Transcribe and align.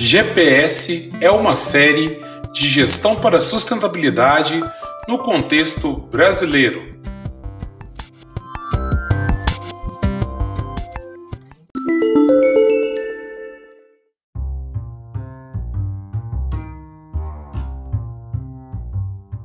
GPS 0.00 1.10
é 1.20 1.28
uma 1.28 1.56
série 1.56 2.20
de 2.52 2.68
gestão 2.68 3.16
para 3.16 3.40
sustentabilidade 3.40 4.62
no 5.08 5.18
contexto 5.18 5.92
brasileiro. 5.92 6.96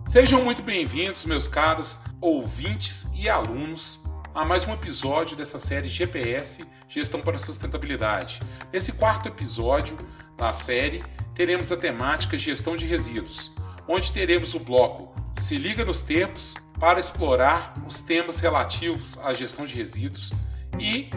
Sejam 0.06 0.44
muito 0.44 0.62
bem-vindos, 0.62 1.26
meus 1.26 1.48
caros 1.48 1.98
ouvintes 2.22 3.08
e 3.16 3.28
alunos, 3.28 4.00
a 4.36 4.46
mais 4.46 4.68
um 4.68 4.74
episódio 4.74 5.36
dessa 5.36 5.58
série 5.58 5.90
GPS 5.90 6.64
Gestão 6.88 7.22
para 7.22 7.40
Sustentabilidade. 7.40 8.40
Nesse 8.72 8.92
quarto 8.92 9.28
episódio 9.28 9.98
da 10.38 10.54
série, 10.54 11.04
teremos 11.34 11.72
a 11.72 11.78
temática 11.78 12.38
Gestão 12.38 12.76
de 12.76 12.86
Resíduos, 12.86 13.52
onde 13.88 14.12
teremos 14.12 14.54
o 14.54 14.60
bloco 14.60 15.14
Se 15.34 15.58
Liga 15.58 15.84
nos 15.84 16.02
Tempos 16.02 16.56
para 16.80 17.00
explorar 17.00 17.76
os 17.88 18.02
temas 18.02 18.40
relativos 18.40 19.18
à 19.24 19.34
gestão 19.34 19.66
de 19.66 19.74
resíduos 19.74 20.32
e 20.80 21.10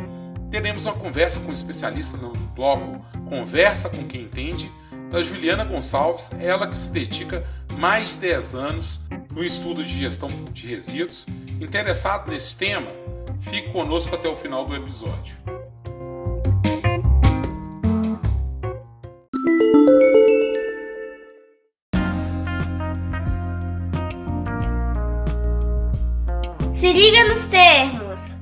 teremos 0.50 0.86
uma 0.86 0.94
conversa 0.94 1.40
com 1.40 1.48
um 1.48 1.52
especialista 1.52 2.16
no 2.16 2.32
bloco 2.54 3.04
Conversa 3.28 3.88
com 3.90 4.06
quem 4.06 4.22
entende 4.22 4.70
da 5.10 5.22
Juliana 5.22 5.64
Gonçalves, 5.64 6.30
ela 6.38 6.66
que 6.66 6.76
se 6.76 6.88
dedica 6.88 7.46
mais 7.76 8.10
de 8.10 8.20
10 8.20 8.54
anos 8.54 9.00
no 9.30 9.44
estudo 9.44 9.84
de 9.84 10.00
gestão 10.00 10.28
de 10.52 10.66
resíduos. 10.66 11.26
Interessado 11.60 12.30
nesse 12.30 12.56
tema? 12.56 12.88
Fique 13.40 13.72
conosco 13.72 14.14
até 14.14 14.28
o 14.28 14.36
final 14.36 14.64
do 14.64 14.74
episódio. 14.74 15.45
Liga 26.96 27.24
nos 27.26 27.44
termos. 27.44 28.36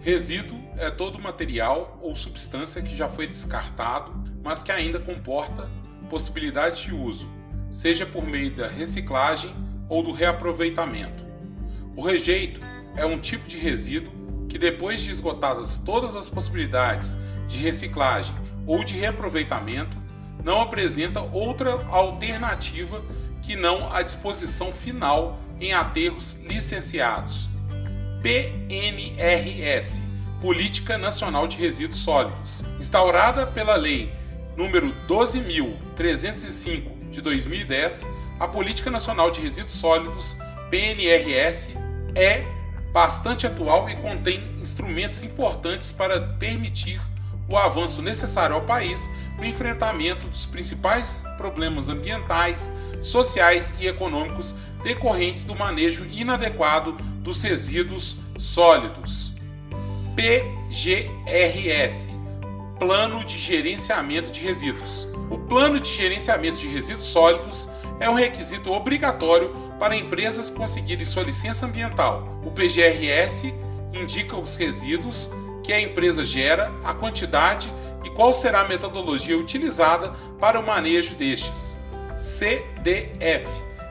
Resíduo 0.00 0.58
é 0.78 0.90
todo 0.90 1.20
material 1.20 1.98
ou 2.00 2.16
substância 2.16 2.80
que 2.80 2.96
já 2.96 3.06
foi 3.06 3.26
descartado, 3.26 4.10
mas 4.42 4.62
que 4.62 4.72
ainda 4.72 4.98
comporta 4.98 5.68
possibilidade 6.08 6.84
de 6.84 6.94
uso, 6.94 7.28
seja 7.70 8.06
por 8.06 8.26
meio 8.26 8.50
da 8.50 8.66
reciclagem 8.66 9.54
ou 9.90 10.02
do 10.02 10.10
reaproveitamento. 10.10 11.22
O 11.94 12.00
rejeito 12.00 12.62
é 12.96 13.04
um 13.04 13.18
tipo 13.18 13.46
de 13.46 13.58
resíduo 13.58 14.10
que, 14.48 14.58
depois 14.58 15.02
de 15.02 15.10
esgotadas 15.10 15.76
todas 15.76 16.16
as 16.16 16.30
possibilidades 16.30 17.18
de 17.46 17.58
reciclagem 17.58 18.34
ou 18.70 18.84
de 18.84 18.96
reaproveitamento, 18.96 19.98
não 20.44 20.60
apresenta 20.60 21.20
outra 21.20 21.72
alternativa 21.88 23.02
que 23.42 23.56
não 23.56 23.92
a 23.92 24.00
disposição 24.00 24.72
final 24.72 25.40
em 25.60 25.72
aterros 25.72 26.38
licenciados. 26.44 27.48
PNRS 28.22 30.00
Política 30.40 30.96
Nacional 30.96 31.48
de 31.48 31.56
Resíduos 31.56 31.98
Sólidos, 31.98 32.62
instaurada 32.78 33.44
pela 33.44 33.74
Lei 33.74 34.14
número 34.56 34.94
12.305 35.08 37.10
de 37.10 37.20
2010, 37.20 38.06
a 38.38 38.46
Política 38.46 38.88
Nacional 38.88 39.32
de 39.32 39.40
Resíduos 39.40 39.74
Sólidos, 39.74 40.36
PNRS, 40.70 41.70
é 42.14 42.44
bastante 42.92 43.48
atual 43.48 43.90
e 43.90 43.96
contém 43.96 44.56
instrumentos 44.60 45.22
importantes 45.22 45.90
para 45.90 46.20
permitir 46.20 47.00
o 47.50 47.56
avanço 47.56 48.00
necessário 48.00 48.54
ao 48.54 48.62
país 48.62 49.10
no 49.36 49.44
enfrentamento 49.44 50.28
dos 50.28 50.46
principais 50.46 51.24
problemas 51.36 51.88
ambientais, 51.88 52.72
sociais 53.02 53.74
e 53.80 53.86
econômicos 53.86 54.54
decorrentes 54.82 55.44
do 55.44 55.56
manejo 55.56 56.06
inadequado 56.06 56.92
dos 57.22 57.42
resíduos 57.42 58.16
sólidos. 58.38 59.34
PGRS 60.14 62.08
Plano 62.78 63.24
de 63.24 63.38
Gerenciamento 63.38 64.30
de 64.30 64.40
Resíduos. 64.40 65.06
O 65.28 65.38
Plano 65.38 65.78
de 65.78 65.88
Gerenciamento 65.90 66.58
de 66.58 66.66
Resíduos 66.66 67.08
Sólidos 67.08 67.68
é 67.98 68.08
um 68.08 68.14
requisito 68.14 68.72
obrigatório 68.72 69.54
para 69.78 69.94
empresas 69.94 70.48
conseguirem 70.48 71.04
sua 71.04 71.22
licença 71.22 71.66
ambiental. 71.66 72.40
O 72.42 72.50
PGRS 72.50 73.52
indica 73.92 74.34
os 74.34 74.56
resíduos 74.56 75.30
que 75.62 75.72
a 75.72 75.80
empresa 75.80 76.24
gera, 76.24 76.72
a 76.84 76.94
quantidade 76.94 77.72
e 78.04 78.10
qual 78.10 78.32
será 78.32 78.60
a 78.60 78.68
metodologia 78.68 79.36
utilizada 79.36 80.10
para 80.38 80.58
o 80.58 80.66
manejo 80.66 81.14
destes. 81.14 81.76
CDF 82.16 83.48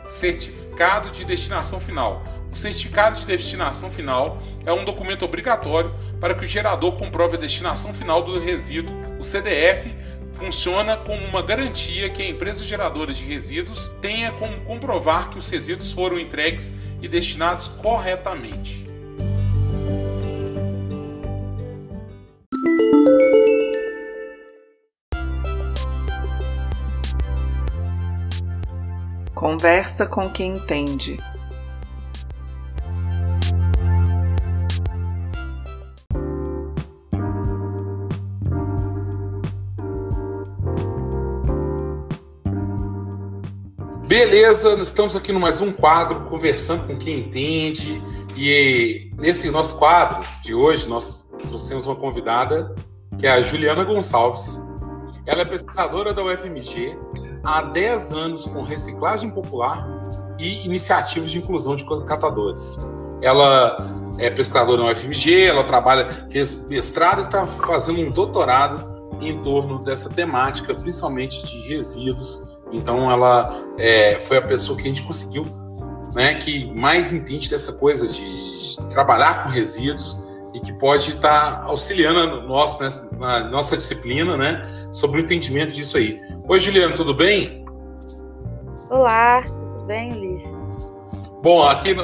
Certificado 0.07 1.11
de 1.11 1.23
Destinação 1.25 1.79
Final 1.79 2.23
o 2.51 2.55
certificado 2.55 3.15
de 3.15 3.25
destinação 3.25 3.91
final 3.91 4.39
é 4.65 4.73
um 4.73 4.83
documento 4.83 5.23
obrigatório 5.23 5.93
para 6.19 6.33
que 6.33 6.43
o 6.43 6.47
gerador 6.47 6.93
comprove 6.93 7.37
a 7.37 7.39
destinação 7.39 7.93
final 7.93 8.23
do 8.23 8.39
resíduo. 8.39 8.93
O 9.19 9.23
CDF 9.23 9.93
funciona 10.33 10.97
como 10.97 11.23
uma 11.25 11.43
garantia 11.43 12.09
que 12.09 12.23
a 12.23 12.27
empresa 12.27 12.65
geradora 12.65 13.13
de 13.13 13.23
resíduos 13.23 13.91
tenha 14.01 14.31
como 14.31 14.59
comprovar 14.61 15.29
que 15.29 15.37
os 15.37 15.49
resíduos 15.49 15.91
foram 15.91 16.17
entregues 16.17 16.73
e 17.01 17.07
destinados 17.07 17.67
corretamente. 17.67 18.88
Conversa 29.39 30.05
com 30.05 30.29
quem 30.29 30.57
entende. 30.57 31.17
Beleza, 44.05 44.73
estamos 44.81 45.15
aqui 45.15 45.31
no 45.31 45.39
mais 45.39 45.61
um 45.61 45.71
quadro, 45.71 46.19
conversando 46.25 46.85
com 46.85 46.97
quem 46.97 47.19
entende. 47.19 48.03
E 48.35 49.09
nesse 49.17 49.49
nosso 49.49 49.79
quadro 49.79 50.21
de 50.43 50.53
hoje, 50.53 50.89
nós 50.89 51.29
trouxemos 51.47 51.85
uma 51.85 51.95
convidada, 51.95 52.75
que 53.17 53.25
é 53.25 53.31
a 53.31 53.41
Juliana 53.41 53.85
Gonçalves. 53.85 54.59
Ela 55.25 55.43
é 55.43 55.45
pesquisadora 55.45 56.13
da 56.13 56.25
UFMG 56.25 56.97
há 57.43 57.61
10 57.61 58.11
anos 58.11 58.45
com 58.45 58.63
reciclagem 58.63 59.29
popular 59.29 59.87
e 60.37 60.65
iniciativas 60.65 61.31
de 61.31 61.39
inclusão 61.39 61.75
de 61.75 61.85
catadores. 62.05 62.79
Ela 63.21 63.77
é 64.17 64.29
pesquisadora 64.29 64.83
na 64.83 64.91
UFMG, 64.91 65.43
ela 65.43 65.63
trabalha, 65.63 66.27
fez 66.29 66.67
mestrado 66.67 67.21
e 67.21 67.25
está 67.25 67.45
fazendo 67.45 67.99
um 67.99 68.11
doutorado 68.11 68.99
em 69.21 69.37
torno 69.37 69.79
dessa 69.79 70.09
temática, 70.09 70.73
principalmente 70.73 71.45
de 71.45 71.59
resíduos 71.67 72.49
então 72.71 73.09
ela 73.11 73.65
é, 73.77 74.15
foi 74.15 74.37
a 74.37 74.41
pessoa 74.41 74.77
que 74.77 74.83
a 74.83 74.87
gente 74.87 75.03
conseguiu, 75.03 75.45
né, 76.13 76.35
que 76.35 76.71
mais 76.73 77.11
entende 77.11 77.49
dessa 77.49 77.73
coisa 77.73 78.07
de, 78.07 78.75
de 78.77 78.85
trabalhar 78.89 79.43
com 79.43 79.49
resíduos 79.49 80.23
e 80.53 80.59
que 80.59 80.73
pode 80.73 81.11
estar 81.11 81.63
auxiliando 81.63 82.41
nós 82.47 82.79
né, 82.79 82.89
na 83.17 83.39
nossa 83.45 83.77
disciplina, 83.77 84.35
né, 84.35 84.89
sobre 84.91 85.21
o 85.21 85.23
entendimento 85.23 85.71
disso 85.71 85.97
aí. 85.97 86.21
Oi, 86.47 86.59
Juliana, 86.59 86.95
tudo 86.95 87.13
bem? 87.13 87.65
Olá, 88.89 89.41
tudo 89.43 89.85
bem, 89.85 90.11
Ulisses? 90.13 90.59
Bom, 91.41 91.63
aqui, 91.63 91.95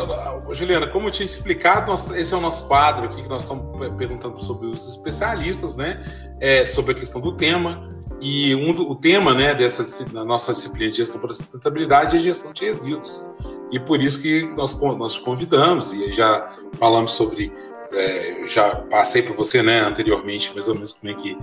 Juliana, 0.54 0.88
como 0.88 1.08
eu 1.08 1.12
tinha 1.12 1.26
explicado, 1.26 1.94
esse 2.16 2.34
é 2.34 2.38
o 2.38 2.40
nosso 2.40 2.68
quadro 2.70 3.06
aqui 3.06 3.22
que 3.22 3.28
nós 3.28 3.42
estamos 3.42 3.66
perguntando 3.98 4.42
sobre 4.42 4.68
os 4.68 4.88
especialistas, 4.88 5.76
né? 5.76 6.06
É, 6.40 6.66
sobre 6.66 6.94
a 6.94 6.96
questão 6.96 7.20
do 7.20 7.36
tema. 7.36 7.94
E 8.22 8.56
um, 8.56 8.72
o 8.72 8.96
tema 8.96 9.34
né, 9.34 9.54
dessa 9.54 10.06
da 10.06 10.24
nossa 10.24 10.54
disciplina 10.54 10.90
de 10.90 10.98
gestão 10.98 11.20
para 11.20 11.34
sustentabilidade 11.34 12.16
é 12.16 12.20
gestão 12.20 12.54
de 12.54 12.64
resíduos. 12.64 13.30
E 13.72 13.80
por 13.80 14.02
isso 14.02 14.22
que 14.22 14.48
nós, 14.56 14.80
nós 14.80 15.18
convidamos 15.18 15.92
e 15.92 16.14
já 16.14 16.56
falamos 16.80 17.12
sobre. 17.12 17.52
É, 17.96 18.46
já 18.46 18.76
passei 18.76 19.22
para 19.22 19.34
você 19.34 19.64
né, 19.64 19.80
anteriormente, 19.82 20.52
mais 20.54 20.68
ou 20.68 20.76
menos, 20.76 20.94
como 20.94 21.12
é 21.12 21.16
que, 21.16 21.38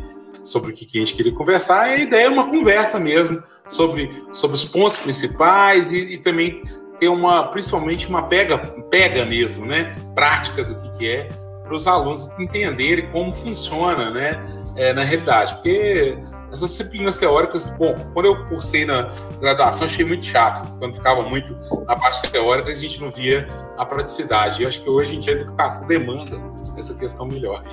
sobre 0.45 0.73
o 0.73 0.75
que 0.75 0.87
a 0.95 1.01
gente 1.01 1.15
queria 1.15 1.33
conversar. 1.33 1.83
A 1.83 1.97
ideia 1.97 2.27
é 2.27 2.29
uma 2.29 2.49
conversa 2.49 3.01
mesmo 3.01 3.43
sobre, 3.69 4.25
sobre 4.33 4.55
os 4.55 4.65
pontos 4.65 4.97
principais 4.97 5.93
e, 5.93 6.15
e 6.15 6.19
também 6.19 6.63
ter 7.01 7.09
uma, 7.09 7.49
principalmente 7.49 8.07
uma 8.07 8.23
pega, 8.23 8.59
pega 8.91 9.25
mesmo, 9.25 9.67
né, 9.67 9.97
prática 10.15 10.63
do 10.63 10.75
que, 10.77 10.99
que 10.99 11.09
é, 11.09 11.29
para 11.65 11.75
os 11.75 11.87
alunos 11.87 12.29
entenderem 12.39 13.09
como 13.11 13.33
funciona, 13.33 14.11
né, 14.11 14.41
é, 14.77 14.93
na 14.93 15.03
realidade. 15.03 15.55
Porque 15.55 16.17
essas 16.53 16.69
disciplinas 16.69 17.17
teóricas, 17.17 17.71
bom, 17.79 17.95
quando 18.13 18.27
eu 18.27 18.47
cursei 18.47 18.85
na 18.85 19.11
graduação, 19.41 19.87
achei 19.87 20.05
muito 20.05 20.27
chato. 20.27 20.63
Quando 20.79 20.95
ficava 20.95 21.23
muito 21.23 21.57
na 21.87 21.97
parte 21.97 22.31
teórica, 22.31 22.71
a 22.71 22.75
gente 22.75 23.01
não 23.01 23.11
via 23.11 23.49
a 23.79 23.87
praticidade. 23.87 24.63
Eu 24.63 24.69
acho 24.69 24.83
que 24.83 24.91
hoje 24.91 25.17
em 25.17 25.19
dia 25.19 25.33
a 25.33 25.37
educação 25.41 25.89
demanda 25.89 26.37
essa 26.77 26.95
questão 26.95 27.27
melhor. 27.27 27.65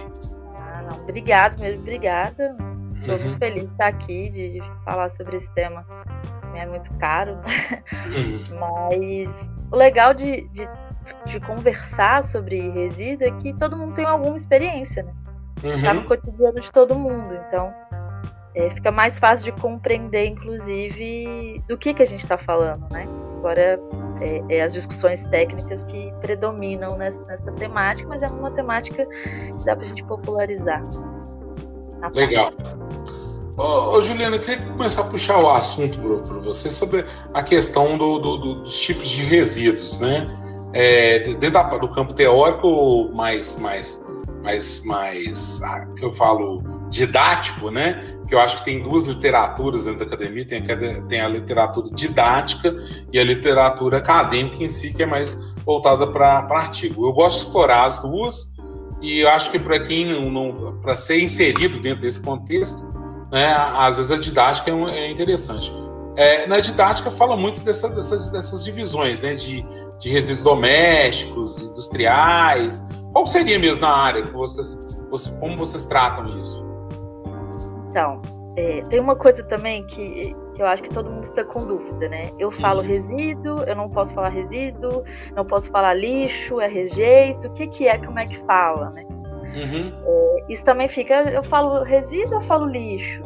Ah, 0.55 0.83
não. 0.89 1.03
Obrigado 1.03 1.59
mesmo, 1.59 1.81
obrigada. 1.81 2.55
Estou 2.95 3.15
uhum. 3.15 3.21
muito 3.21 3.37
feliz 3.37 3.63
de 3.63 3.71
estar 3.71 3.87
aqui, 3.87 4.29
de, 4.29 4.49
de, 4.53 4.63
falar 4.85 5.09
sobre 5.09 5.35
esse 5.35 5.51
tema. 5.53 5.85
É 6.55 6.65
muito 6.65 6.91
caro. 6.95 7.33
Uhum. 7.33 8.59
Mas 8.59 9.51
o 9.71 9.75
legal 9.75 10.13
de, 10.13 10.47
de, 10.49 10.69
de, 11.25 11.39
conversar 11.41 12.23
sobre 12.23 12.69
resíduo 12.69 13.27
é 13.27 13.31
que 13.31 13.53
todo 13.53 13.75
mundo 13.75 13.93
tem 13.95 14.05
alguma 14.05 14.37
experiência, 14.37 15.03
né? 15.03 15.13
Uhum. 15.63 15.81
Tá 15.81 15.93
no 15.93 16.03
cotidiano 16.05 16.59
de 16.61 16.71
todo 16.71 16.95
mundo. 16.95 17.37
Então, 17.47 17.73
é, 18.55 18.69
fica 18.69 18.91
mais 18.91 19.19
fácil 19.19 19.45
de 19.45 19.61
compreender, 19.61 20.25
inclusive, 20.27 21.63
do 21.67 21.77
que, 21.77 21.93
que 21.93 22.03
a 22.03 22.05
gente 22.05 22.23
está 22.23 22.37
falando, 22.37 22.85
né? 22.91 23.07
Agora, 23.37 23.79
é, 24.21 24.57
é, 24.57 24.61
as 24.61 24.73
discussões 24.73 25.23
técnicas 25.27 25.83
que 25.85 26.11
predominam 26.19 26.97
nessa, 26.97 27.23
nessa, 27.25 27.51
temática, 27.53 28.09
mas 28.09 28.21
é 28.21 28.27
uma 28.27 28.51
temática 28.51 29.05
que 29.05 29.65
dá 29.65 29.75
para 29.75 29.85
a 29.85 29.87
gente 29.87 30.03
popularizar. 30.03 30.81
Legal. 32.13 32.51
Ô, 33.57 33.97
ô, 33.97 34.01
Juliana, 34.01 34.37
eu 34.37 34.41
queria 34.41 34.65
começar 34.65 35.01
a 35.01 35.05
puxar 35.05 35.39
o 35.39 35.49
assunto 35.49 35.97
para 35.99 36.39
você 36.39 36.69
sobre 36.69 37.05
a 37.33 37.43
questão 37.43 37.97
do, 37.97 38.19
do, 38.19 38.37
do, 38.37 38.55
dos 38.63 38.79
tipos 38.79 39.07
de 39.07 39.23
resíduos, 39.23 39.99
né? 39.99 40.25
É, 40.73 41.19
dentro 41.33 41.79
do 41.79 41.89
campo 41.89 42.13
teórico, 42.13 43.09
mais, 43.13 43.57
mais, 43.59 44.05
mais, 44.43 44.85
mais, 44.85 45.63
ah, 45.63 45.87
que 45.97 46.05
eu 46.05 46.13
falo 46.13 46.61
didático, 46.89 47.69
né? 47.69 48.19
que 48.29 48.35
eu 48.35 48.39
acho 48.39 48.57
que 48.57 48.65
tem 48.65 48.81
duas 48.81 49.05
literaturas 49.05 49.85
dentro 49.85 49.99
da 49.99 50.05
academia, 50.05 50.45
tem 50.45 50.59
a, 50.59 51.01
tem 51.07 51.19
a 51.19 51.27
literatura 51.27 51.89
didática 51.91 52.75
e 53.11 53.19
a 53.19 53.23
literatura 53.23 53.97
acadêmica 53.97 54.63
em 54.63 54.69
si, 54.69 54.93
que 54.93 55.01
é 55.01 55.05
mais 55.05 55.51
voltada 55.65 56.05
para 56.05 56.45
artigo. 56.51 57.07
Eu 57.07 57.11
gosto 57.11 57.39
de 57.39 57.45
explorar 57.45 57.85
as 57.85 57.97
duas 57.97 58.53
e 59.01 59.21
eu 59.21 59.29
acho 59.29 59.49
que 59.49 59.57
para 59.57 59.79
quem 59.79 60.05
não, 60.05 60.29
não 60.29 60.79
para 60.79 60.95
ser 60.95 61.19
inserido 61.19 61.79
dentro 61.79 62.01
desse 62.01 62.21
contexto, 62.21 62.93
né, 63.31 63.51
às 63.75 63.97
vezes 63.97 64.11
a 64.11 64.17
didática 64.17 64.69
é, 64.69 64.99
é 64.99 65.09
interessante. 65.09 65.73
É, 66.15 66.45
na 66.45 66.59
didática 66.59 67.09
fala 67.09 67.35
muito 67.35 67.61
dessa, 67.61 67.89
dessas, 67.89 68.29
dessas 68.29 68.63
divisões, 68.63 69.23
né, 69.23 69.33
de, 69.33 69.65
de 69.99 70.09
resíduos 70.09 70.43
domésticos, 70.43 71.63
industriais. 71.63 72.87
Qual 73.11 73.25
seria 73.25 73.57
mesmo 73.57 73.81
na 73.81 73.91
área 73.91 74.21
que 74.21 74.31
vocês, 74.31 74.85
como 75.39 75.57
vocês 75.57 75.85
tratam 75.85 76.39
isso? 76.39 76.68
Então, 77.89 78.21
é, 78.55 78.81
tem 78.81 78.99
uma 78.99 79.15
coisa 79.15 79.43
também 79.43 79.85
que, 79.87 80.35
que 80.53 80.61
eu 80.61 80.67
acho 80.67 80.83
que 80.83 80.89
todo 80.89 81.09
mundo 81.09 81.27
fica 81.27 81.45
com 81.45 81.59
dúvida, 81.59 82.09
né? 82.09 82.29
Eu 82.37 82.51
falo 82.51 82.81
uhum. 82.81 82.87
resíduo, 82.87 83.63
eu 83.63 83.75
não 83.75 83.89
posso 83.89 84.13
falar 84.13 84.29
resíduo, 84.29 85.03
não 85.35 85.45
posso 85.45 85.69
falar 85.71 85.93
lixo, 85.93 86.59
é 86.59 86.67
rejeito, 86.67 87.47
o 87.47 87.53
que, 87.53 87.67
que 87.67 87.87
é, 87.87 87.97
como 87.97 88.19
é 88.19 88.25
que 88.25 88.37
fala, 88.39 88.89
né? 88.91 89.05
Uhum. 89.55 89.93
É, 90.05 90.45
isso 90.49 90.63
também 90.63 90.87
fica, 90.87 91.15
eu 91.31 91.43
falo 91.43 91.83
resíduo 91.83 92.35
ou 92.35 92.41
falo 92.41 92.65
lixo? 92.65 93.21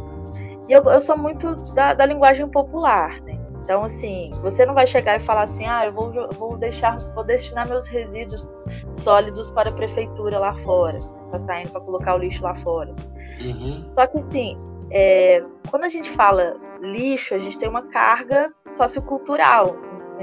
E 0.70 0.72
eu, 0.72 0.84
eu 0.84 1.02
sou 1.02 1.18
muito 1.18 1.56
da, 1.74 1.94
da 1.94 2.06
linguagem 2.06 2.48
popular, 2.48 3.22
né? 3.22 3.40
Então, 3.64 3.84
assim, 3.84 4.30
você 4.42 4.66
não 4.66 4.74
vai 4.74 4.86
chegar 4.86 5.16
e 5.16 5.20
falar 5.22 5.44
assim, 5.44 5.66
ah, 5.66 5.86
eu 5.86 5.94
vou, 5.94 6.12
vou 6.34 6.58
deixar, 6.58 6.98
vou 7.16 7.24
destinar 7.24 7.68
meus 7.68 7.88
resíduos 7.88 8.48
sólidos 8.96 9.50
para 9.52 9.70
a 9.70 9.74
prefeitura 9.74 10.38
lá 10.38 10.54
fora, 10.56 11.00
tá 11.34 11.40
saindo 11.40 11.72
para 11.72 11.82
colocar 11.82 12.16
o 12.16 12.18
lixo 12.20 12.44
lá 12.44 12.56
fora. 12.56 12.94
Uhum. 13.42 13.92
Só 13.98 14.08
que 14.08 14.18
assim, 14.20 14.58
é, 14.92 15.44
quando 15.70 15.84
a 15.86 15.90
gente 15.90 16.10
fala 16.12 16.56
lixo, 16.82 17.34
a 17.34 17.40
gente 17.40 17.58
tem 17.58 17.68
uma 17.68 17.84
carga 17.84 18.54
sociocultural 18.76 19.76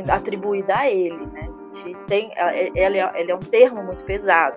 atribuída 0.08 0.76
a 0.76 0.88
ele, 0.88 1.26
né? 1.26 1.48
A 1.72 1.76
gente 1.76 1.98
tem, 2.06 2.32
ele, 2.74 2.98
é, 2.98 3.20
ele 3.20 3.32
é 3.32 3.34
um 3.34 3.40
termo 3.40 3.82
muito 3.82 4.04
pesado. 4.04 4.56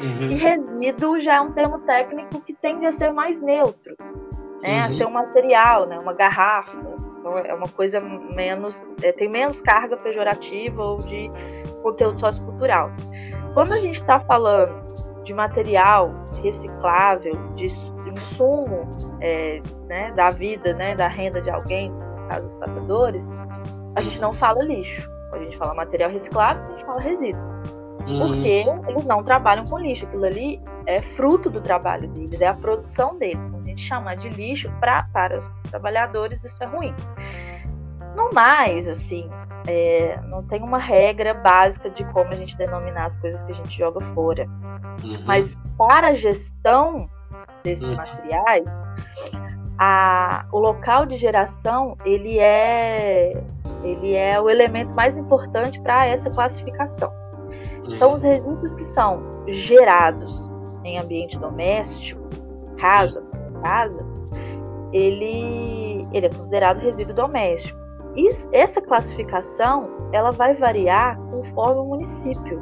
Uhum. 0.00 0.30
E 0.30 0.34
resíduo 0.34 1.20
já 1.20 1.36
é 1.36 1.40
um 1.40 1.52
termo 1.52 1.78
técnico 1.80 2.40
que 2.40 2.54
tende 2.54 2.86
a 2.86 2.92
ser 2.92 3.12
mais 3.12 3.40
neutro, 3.42 3.94
né? 4.62 4.80
Uhum. 4.80 4.84
A 4.86 4.90
ser 4.90 5.06
um 5.06 5.10
material, 5.10 5.86
né? 5.86 5.98
Uma 5.98 6.14
garrafa. 6.14 6.78
Então 7.18 7.36
é 7.36 7.52
uma 7.52 7.68
coisa 7.68 8.00
menos, 8.00 8.82
é, 9.02 9.12
tem 9.12 9.28
menos 9.28 9.60
carga 9.60 9.96
pejorativa 9.98 10.82
ou 10.82 10.98
de 10.98 11.30
conteúdo 11.82 12.18
sociocultural. 12.18 12.90
Quando 13.52 13.72
a 13.72 13.78
gente 13.78 14.00
está 14.00 14.18
falando 14.20 14.80
de 15.24 15.34
material 15.34 16.12
reciclável, 16.42 17.34
de 17.54 17.66
insumo 17.66 18.88
é, 19.20 19.60
né, 19.86 20.12
da 20.12 20.30
vida, 20.30 20.72
né, 20.74 20.94
da 20.94 21.08
renda 21.08 21.40
de 21.40 21.50
alguém, 21.50 21.90
no 21.90 22.28
caso 22.28 22.48
os 22.48 22.56
catadores, 22.56 23.28
a 23.94 24.00
gente 24.00 24.20
não 24.20 24.32
fala 24.32 24.62
lixo. 24.62 25.08
A 25.32 25.38
gente 25.38 25.56
fala 25.56 25.74
material 25.74 26.10
reciclável, 26.10 26.64
a 26.64 26.70
gente 26.70 26.84
fala 26.84 27.00
resíduo. 27.00 27.50
Uhum. 28.06 28.26
Porque 28.26 28.64
eles 28.88 29.04
não 29.04 29.22
trabalham 29.22 29.64
com 29.64 29.78
lixo. 29.78 30.04
Aquilo 30.04 30.24
ali 30.24 30.60
é 30.86 31.00
fruto 31.00 31.48
do 31.48 31.60
trabalho 31.60 32.08
deles, 32.08 32.40
é 32.40 32.48
a 32.48 32.54
produção 32.54 33.16
deles. 33.16 33.38
Então, 33.46 33.60
a 33.60 33.64
gente 33.64 33.82
chamar 33.82 34.16
de 34.16 34.28
lixo 34.28 34.70
pra, 34.80 35.04
para 35.12 35.38
os 35.38 35.48
trabalhadores, 35.70 36.42
isso 36.42 36.56
é 36.60 36.66
ruim. 36.66 36.94
No 38.16 38.32
mais, 38.32 38.88
assim, 38.88 39.30
é, 39.66 40.18
não 40.28 40.42
tem 40.42 40.62
uma 40.62 40.78
regra 40.78 41.34
básica 41.34 41.90
de 41.90 42.04
como 42.06 42.30
a 42.30 42.34
gente 42.34 42.56
denominar 42.56 43.06
as 43.06 43.16
coisas 43.18 43.44
que 43.44 43.52
a 43.52 43.54
gente 43.54 43.76
joga 43.76 44.00
fora. 44.00 44.46
Uhum. 45.02 45.24
Mas 45.24 45.56
para 45.76 46.08
a 46.08 46.14
gestão 46.14 47.08
desses 47.62 47.84
uhum. 47.84 47.96
materiais, 47.96 48.78
a, 49.78 50.44
o 50.52 50.58
local 50.58 51.06
de 51.06 51.16
geração 51.16 51.96
ele 52.04 52.38
é, 52.38 53.32
ele 53.82 54.14
é 54.14 54.40
o 54.40 54.48
elemento 54.48 54.94
mais 54.94 55.16
importante 55.18 55.80
para 55.80 56.06
essa 56.06 56.30
classificação. 56.30 57.12
Uhum. 57.86 57.94
Então, 57.94 58.14
os 58.14 58.22
resíduos 58.22 58.74
que 58.74 58.82
são 58.82 59.22
gerados 59.48 60.50
em 60.84 60.98
ambiente 60.98 61.38
doméstico, 61.38 62.22
casa, 62.78 63.22
casa, 63.62 64.04
ele, 64.92 66.06
ele 66.12 66.26
é 66.26 66.30
considerado 66.30 66.78
resíduo 66.78 67.14
doméstico 67.14 67.79
essa 68.52 68.80
classificação 68.80 69.88
ela 70.12 70.30
vai 70.30 70.54
variar 70.54 71.18
conforme 71.30 71.80
o 71.80 71.84
município. 71.84 72.58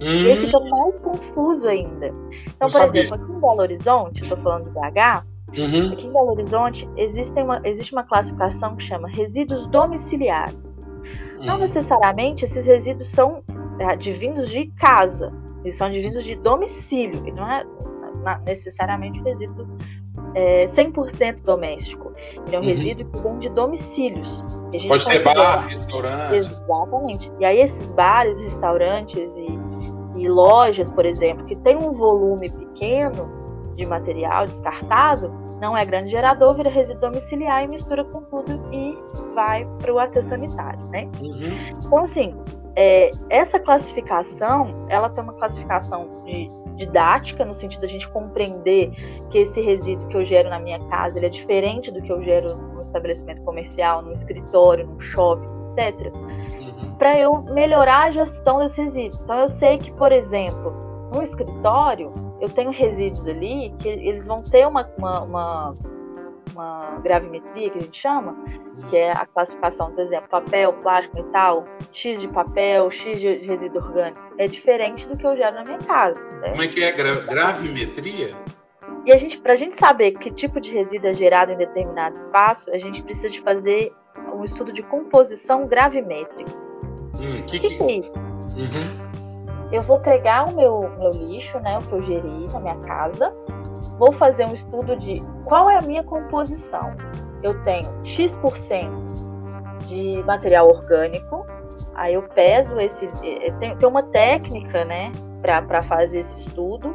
Hum. 0.00 0.24
E 0.24 0.30
aí 0.30 0.36
fica 0.36 0.60
mais 0.60 0.98
confuso 0.98 1.68
ainda. 1.68 2.08
Então, 2.08 2.68
por 2.68 2.70
sabia. 2.70 3.02
exemplo, 3.02 3.22
aqui 3.22 3.32
em 3.32 3.40
Belo 3.40 3.60
Horizonte, 3.60 4.22
estou 4.22 4.38
falando 4.38 4.64
de 4.64 4.70
BH, 4.70 5.24
uhum. 5.58 5.92
aqui 5.92 6.06
em 6.06 6.12
Belo 6.12 6.30
Horizonte 6.32 6.88
existe 6.96 7.40
uma, 7.40 7.60
existe 7.64 7.92
uma 7.92 8.04
classificação 8.04 8.76
que 8.76 8.84
chama 8.84 9.08
resíduos 9.08 9.66
domiciliares. 9.68 10.76
Uhum. 10.76 11.46
Não 11.46 11.58
necessariamente 11.58 12.44
esses 12.44 12.66
resíduos 12.66 13.08
são 13.08 13.42
é, 13.78 13.86
advindos 13.86 14.48
de 14.48 14.66
casa, 14.78 15.32
eles 15.62 15.76
são 15.76 15.86
advindos 15.86 16.24
de 16.24 16.34
domicílio, 16.36 17.26
e 17.26 17.32
não 17.32 17.48
é 17.50 17.64
necessariamente 18.44 19.20
resíduo 19.22 19.66
é, 20.34 20.66
100% 20.66 21.42
doméstico. 21.42 22.12
Ele 22.46 22.56
é 22.56 22.58
um 22.58 22.62
uhum. 22.62 22.68
resíduo 22.68 23.06
que 23.10 23.22
vem 23.22 23.38
de 23.38 23.48
domicílios. 23.50 24.61
Pode 24.88 25.04
ser 25.04 25.22
bar, 25.22 25.66
restaurante. 25.66 26.36
Exatamente. 26.36 27.32
E 27.40 27.44
aí 27.44 27.60
esses 27.60 27.90
bares, 27.90 28.40
restaurantes 28.40 29.36
e, 29.36 29.58
e 30.16 30.28
lojas, 30.28 30.90
por 30.90 31.04
exemplo, 31.04 31.44
que 31.46 31.56
tem 31.56 31.76
um 31.76 31.92
volume 31.92 32.50
pequeno 32.50 33.30
de 33.74 33.86
material 33.86 34.46
descartado, 34.46 35.32
não 35.60 35.76
é 35.76 35.84
grande 35.84 36.10
gerador, 36.10 36.54
vira 36.54 36.68
resíduo 36.68 37.00
domiciliar 37.00 37.64
e 37.64 37.68
mistura 37.68 38.04
com 38.04 38.22
tudo 38.22 38.60
e 38.72 38.98
vai 39.34 39.64
para 39.80 39.92
o 39.92 39.98
aterro 39.98 40.24
sanitário, 40.24 40.84
né? 40.88 41.08
Uhum. 41.20 41.52
Então, 41.78 41.98
assim, 41.98 42.34
é, 42.74 43.10
essa 43.30 43.60
classificação, 43.60 44.86
ela 44.88 45.08
tem 45.10 45.22
uma 45.22 45.34
classificação 45.34 46.08
de 46.24 46.48
didática, 46.76 47.44
no 47.44 47.54
sentido 47.54 47.82
da 47.82 47.86
gente 47.86 48.08
compreender 48.08 48.90
que 49.30 49.38
esse 49.38 49.60
resíduo 49.60 50.08
que 50.08 50.16
eu 50.16 50.24
gero 50.24 50.48
na 50.48 50.58
minha 50.58 50.78
casa 50.88 51.18
ele 51.18 51.26
é 51.26 51.28
diferente 51.28 51.90
do 51.90 52.00
que 52.02 52.10
eu 52.10 52.22
gero 52.22 52.56
no 52.56 52.80
estabelecimento 52.80 53.42
comercial, 53.42 54.02
no 54.02 54.12
escritório, 54.12 54.86
no 54.86 55.00
shopping, 55.00 55.48
etc. 55.76 56.12
Uhum. 56.14 56.94
Para 56.98 57.18
eu 57.18 57.42
melhorar 57.42 58.08
a 58.08 58.10
gestão 58.10 58.58
desse 58.58 58.82
resíduo. 58.82 59.20
Então, 59.24 59.40
eu 59.40 59.48
sei 59.48 59.78
que, 59.78 59.90
por 59.92 60.12
exemplo, 60.12 60.72
no 61.12 61.22
escritório, 61.22 62.12
eu 62.40 62.48
tenho 62.48 62.70
resíduos 62.70 63.26
ali 63.26 63.74
que 63.78 63.88
eles 63.88 64.26
vão 64.26 64.38
ter 64.38 64.66
uma, 64.66 64.88
uma, 64.98 65.20
uma 65.22 65.74
uma 66.52 67.00
gravimetria 67.02 67.70
que 67.70 67.78
a 67.78 67.82
gente 67.82 68.00
chama, 68.00 68.36
que 68.88 68.96
é 68.96 69.12
a 69.12 69.26
classificação, 69.26 69.90
por 69.92 70.00
exemplo, 70.00 70.28
papel, 70.28 70.72
plástico, 70.74 71.16
metal, 71.16 71.64
X 71.90 72.20
de 72.20 72.28
papel, 72.28 72.90
X 72.90 73.20
de 73.20 73.38
resíduo 73.38 73.82
orgânico, 73.82 74.20
é 74.38 74.46
diferente 74.46 75.06
do 75.06 75.16
que 75.16 75.26
eu 75.26 75.36
gero 75.36 75.56
na 75.56 75.64
minha 75.64 75.78
casa. 75.78 76.20
Né? 76.40 76.50
Como 76.50 76.62
é 76.62 76.68
que 76.68 76.82
é 76.82 76.92
gra 76.92 77.20
gravimetria? 77.20 78.36
E 79.04 79.12
a 79.12 79.16
gente, 79.16 79.40
para 79.40 79.54
a 79.54 79.56
gente 79.56 79.76
saber 79.78 80.12
que 80.12 80.30
tipo 80.30 80.60
de 80.60 80.70
resíduo 80.72 81.10
é 81.10 81.14
gerado 81.14 81.52
em 81.52 81.56
determinado 81.56 82.14
espaço, 82.14 82.70
a 82.70 82.78
gente 82.78 83.02
precisa 83.02 83.30
de 83.30 83.40
fazer 83.40 83.92
um 84.34 84.44
estudo 84.44 84.72
de 84.72 84.82
composição 84.82 85.66
gravimétrica. 85.66 86.52
Hum, 87.20 87.42
que, 87.46 87.58
que, 87.58 87.76
que 87.76 87.82
é 87.82 87.92
isso? 87.98 88.12
Uhum. 88.56 89.12
Eu 89.72 89.82
vou 89.82 89.98
pegar 90.00 90.44
o 90.48 90.54
meu, 90.54 90.90
meu 90.98 91.10
lixo, 91.12 91.58
né, 91.60 91.78
o 91.78 91.82
que 91.82 91.92
eu 91.92 92.02
geri 92.02 92.46
na 92.52 92.60
minha 92.60 92.76
casa, 92.80 93.34
vou 93.98 94.12
fazer 94.12 94.46
um 94.46 94.54
estudo 94.54 94.96
de 94.96 95.22
qual 95.44 95.70
é 95.70 95.76
a 95.76 95.82
minha 95.82 96.02
composição. 96.02 96.92
Eu 97.42 97.62
tenho 97.64 97.88
X% 98.04 98.88
de 99.86 100.22
material 100.24 100.68
orgânico, 100.68 101.46
aí 101.94 102.14
eu 102.14 102.22
peso 102.22 102.78
esse. 102.80 103.06
Eh, 103.22 103.48
eh, 103.48 103.52
tem, 103.58 103.76
tem 103.76 103.88
uma 103.88 104.02
técnica, 104.02 104.84
né, 104.84 105.12
para 105.40 105.82
fazer 105.82 106.20
esse 106.20 106.46
estudo. 106.46 106.94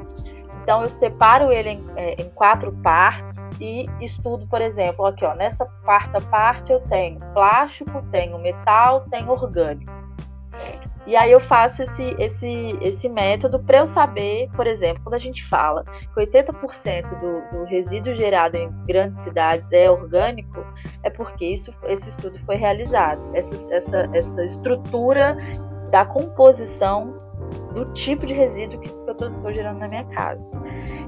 Então 0.63 0.81
eu 0.81 0.89
separo 0.89 1.51
ele 1.51 1.69
em, 1.69 1.85
é, 1.95 2.21
em, 2.21 2.29
quatro 2.31 2.73
partes 2.83 3.37
e 3.59 3.87
estudo, 4.01 4.45
por 4.47 4.61
exemplo, 4.61 5.05
aqui 5.05 5.23
ó, 5.23 5.33
nessa 5.33 5.65
quarta 5.85 6.19
parte 6.19 6.73
eu 6.73 6.81
tenho 6.81 7.21
plástico, 7.33 8.01
tenho 8.11 8.37
metal, 8.37 9.05
tenho 9.09 9.29
orgânico. 9.29 9.91
E 11.07 11.15
aí 11.15 11.31
eu 11.31 11.39
faço 11.39 11.81
esse, 11.81 12.15
esse, 12.19 12.77
esse 12.81 13.07
método 13.07 13.59
para 13.59 13.77
eu 13.77 13.87
saber, 13.87 14.49
por 14.53 14.67
exemplo, 14.67 15.01
quando 15.03 15.13
a 15.13 15.19
gente 15.19 15.41
fala 15.41 15.85
que 16.13 16.19
80% 16.19 17.19
do, 17.21 17.57
do 17.57 17.63
resíduo 17.63 18.13
gerado 18.13 18.57
em 18.57 18.69
grandes 18.85 19.21
cidades 19.21 19.65
é 19.71 19.89
orgânico, 19.89 20.65
é 21.03 21.09
porque 21.09 21.45
isso, 21.45 21.73
esse 21.85 22.09
estudo 22.09 22.37
foi 22.45 22.57
realizado. 22.57 23.21
Essa, 23.33 23.73
essa, 23.73 24.09
essa 24.13 24.43
estrutura 24.43 25.37
da 25.91 26.05
composição 26.05 27.25
do 27.73 27.85
tipo 27.93 28.25
de 28.25 28.33
resíduo 28.33 28.77
que 28.81 28.89
eu 28.89 29.13
estou 29.13 29.53
gerando 29.53 29.79
na 29.79 29.87
minha 29.87 30.03
casa. 30.05 30.49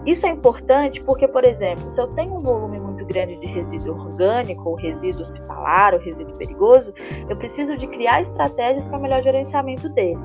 Isso 0.06 0.26
é 0.26 0.30
importante 0.30 1.02
porque, 1.02 1.28
por 1.28 1.44
exemplo, 1.44 1.90
se 1.90 2.00
eu 2.00 2.08
tenho 2.10 2.36
um 2.36 2.40
volume 2.40 2.80
grande 3.10 3.36
de 3.38 3.48
resíduo 3.48 3.96
orgânico, 3.96 4.70
ou 4.70 4.76
resíduo 4.76 5.24
hospitalar, 5.24 5.94
ou 5.94 6.00
resíduo 6.00 6.34
perigoso, 6.38 6.94
eu 7.28 7.36
preciso 7.36 7.76
de 7.76 7.88
criar 7.88 8.22
estratégias 8.22 8.88
para 8.88 9.00
melhor 9.00 9.22
gerenciamento 9.22 9.90
dele. 9.90 10.20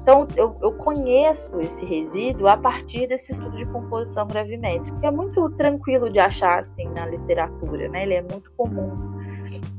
Então, 0.00 0.28
eu, 0.36 0.56
eu, 0.62 0.72
conheço 0.72 1.50
esse 1.60 1.84
resíduo 1.84 2.46
a 2.46 2.56
partir 2.56 3.06
desse 3.06 3.32
estudo 3.32 3.56
de 3.56 3.66
composição 3.66 4.26
gravimétrica, 4.26 4.96
que 5.00 5.06
é 5.06 5.10
muito 5.10 5.50
tranquilo 5.50 6.10
de 6.10 6.18
achar 6.18 6.58
assim 6.58 6.88
na 6.90 7.06
literatura, 7.06 7.88
né? 7.88 8.02
Ele 8.02 8.14
é 8.14 8.22
muito 8.22 8.50
comum. 8.52 9.18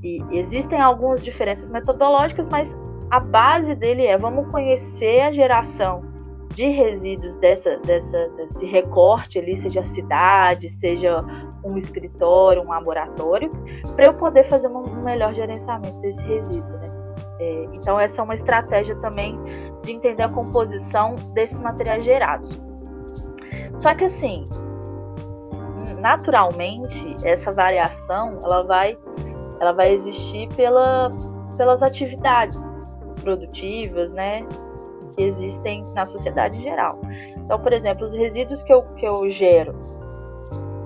E 0.04 0.20
existem 0.32 0.80
algumas 0.80 1.24
diferenças 1.24 1.70
metodológicas, 1.70 2.50
mas 2.50 2.76
a 3.12 3.20
base 3.20 3.76
dele 3.76 4.06
é 4.06 4.18
vamos 4.18 4.50
conhecer 4.50 5.22
a 5.22 5.32
geração 5.32 6.04
de 6.54 6.68
resíduos 6.68 7.36
dessa, 7.38 7.78
dessa, 7.78 8.30
desse 8.30 8.66
recorte 8.66 9.40
ali, 9.40 9.56
seja 9.56 9.82
a 9.82 9.86
cidade, 9.86 10.68
seja 10.68 11.24
um 11.64 11.78
escritório, 11.78 12.62
um 12.62 12.70
laboratório, 12.70 13.52
para 13.96 14.06
eu 14.06 14.14
poder 14.14 14.44
fazer 14.44 14.68
um 14.68 15.04
melhor 15.04 15.34
gerenciamento 15.34 16.00
desse 16.00 16.24
resíduo. 16.26 16.78
Né? 16.78 16.92
É, 17.40 17.64
então, 17.74 18.00
essa 18.00 18.22
é 18.22 18.24
uma 18.24 18.34
estratégia 18.34 18.96
também 18.98 19.38
de 19.84 19.92
entender 19.92 20.24
a 20.24 20.30
composição 20.30 21.16
desses 21.34 21.60
materiais 21.60 22.04
gerados. 22.04 22.60
Só 23.78 23.96
que 23.96 24.04
assim, 24.04 24.44
naturalmente, 26.00 27.16
essa 27.24 27.52
variação 27.52 28.40
ela 28.44 28.64
vai, 28.64 28.98
ela 29.60 29.72
vai 29.72 29.94
existir 29.94 30.50
pela, 30.56 31.10
pelas 31.58 31.82
atividades 31.82 32.60
produtivas, 33.22 34.14
né, 34.14 34.46
que 35.16 35.24
existem 35.24 35.84
na 35.94 36.06
sociedade 36.06 36.60
em 36.60 36.64
geral. 36.64 37.00
Então, 37.38 37.60
por 37.60 37.74
exemplo, 37.74 38.04
os 38.04 38.14
resíduos 38.14 38.64
que 38.64 38.74
eu, 38.74 38.84
que 38.96 39.06
eu 39.06 39.30
gero 39.30 39.99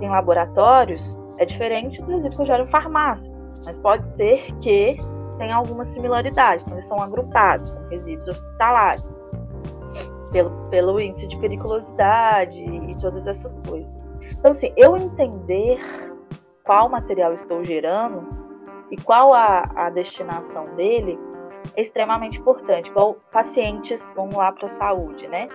em 0.03 0.10
laboratórios 0.10 1.17
é 1.38 1.45
diferente 1.45 2.01
do 2.01 2.12
resíduo 2.12 2.36
que 2.36 2.41
eu 2.41 2.45
gero 2.45 2.63
em 2.63 2.67
farmácia, 2.67 3.33
mas 3.65 3.77
pode 3.77 4.07
ser 4.15 4.51
que 4.60 4.98
tenha 5.38 5.55
alguma 5.55 5.83
similaridade, 5.83 6.63
então 6.63 6.75
eles 6.75 6.86
são 6.86 7.01
agrupados, 7.01 7.69
são 7.69 7.89
resíduos 7.89 8.27
hospitalares, 8.27 9.17
pelo, 10.31 10.50
pelo 10.69 11.00
índice 11.00 11.27
de 11.27 11.38
periculosidade 11.38 12.63
e 12.63 12.98
todas 13.00 13.27
essas 13.27 13.55
coisas. 13.67 13.89
Então, 14.31 14.51
assim, 14.51 14.74
eu 14.75 14.98
entender 14.98 15.79
qual 16.63 16.89
material 16.89 17.33
estou 17.33 17.63
gerando 17.63 18.25
e 18.91 18.98
qual 18.98 19.33
a, 19.33 19.69
a 19.75 19.89
destinação 19.89 20.75
dele 20.75 21.17
é 21.75 21.81
extremamente 21.81 22.39
importante. 22.39 22.89
Igual 22.89 23.17
pacientes, 23.31 24.12
vamos 24.15 24.36
lá 24.36 24.51
para 24.51 24.65
a 24.65 24.69
saúde, 24.69 25.27
né? 25.27 25.48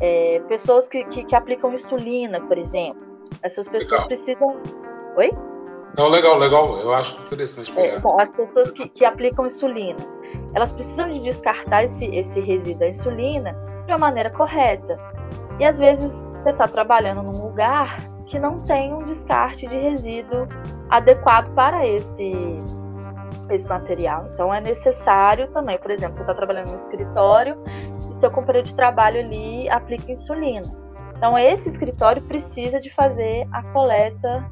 É, 0.00 0.40
pessoas 0.48 0.88
que, 0.88 1.04
que, 1.04 1.24
que, 1.24 1.34
aplicam 1.34 1.72
insulina, 1.74 2.40
por 2.40 2.56
exemplo. 2.56 3.09
Essas 3.42 3.68
pessoas 3.68 3.90
legal. 3.90 4.06
precisam. 4.06 4.60
Oi? 5.16 5.30
Não, 5.96 6.08
legal, 6.08 6.38
legal. 6.38 6.76
Eu 6.78 6.94
acho 6.94 7.20
interessante 7.22 7.72
É, 7.78 7.98
bom, 7.98 8.20
as 8.20 8.30
pessoas 8.32 8.70
que, 8.70 8.88
que 8.88 9.04
aplicam 9.04 9.46
insulina, 9.46 9.98
elas 10.54 10.72
precisam 10.72 11.10
de 11.10 11.20
descartar 11.20 11.84
esse, 11.84 12.06
esse 12.06 12.40
resíduo 12.40 12.80
da 12.80 12.88
insulina 12.88 13.52
de 13.86 13.92
uma 13.92 13.98
maneira 13.98 14.30
correta. 14.30 14.98
E 15.58 15.64
às 15.64 15.78
vezes 15.78 16.26
você 16.40 16.50
está 16.50 16.68
trabalhando 16.68 17.22
num 17.22 17.42
lugar 17.42 17.98
que 18.26 18.38
não 18.38 18.56
tem 18.56 18.94
um 18.94 19.02
descarte 19.04 19.66
de 19.66 19.76
resíduo 19.76 20.46
adequado 20.88 21.52
para 21.54 21.86
esse 21.86 22.58
esse 23.54 23.66
material. 23.68 24.28
Então 24.32 24.52
é 24.54 24.60
necessário 24.60 25.48
também, 25.48 25.76
por 25.78 25.90
exemplo, 25.90 26.14
você 26.14 26.20
está 26.20 26.34
trabalhando 26.34 26.68
no 26.68 26.76
escritório 26.76 27.56
e 28.08 28.14
seu 28.14 28.30
companheiro 28.30 28.68
de 28.68 28.74
trabalho 28.74 29.20
ali 29.20 29.68
aplica 29.68 30.12
insulina. 30.12 30.62
Então 31.20 31.38
esse 31.38 31.68
escritório 31.68 32.22
precisa 32.22 32.80
de 32.80 32.88
fazer 32.88 33.46
a 33.52 33.62
coleta 33.62 34.50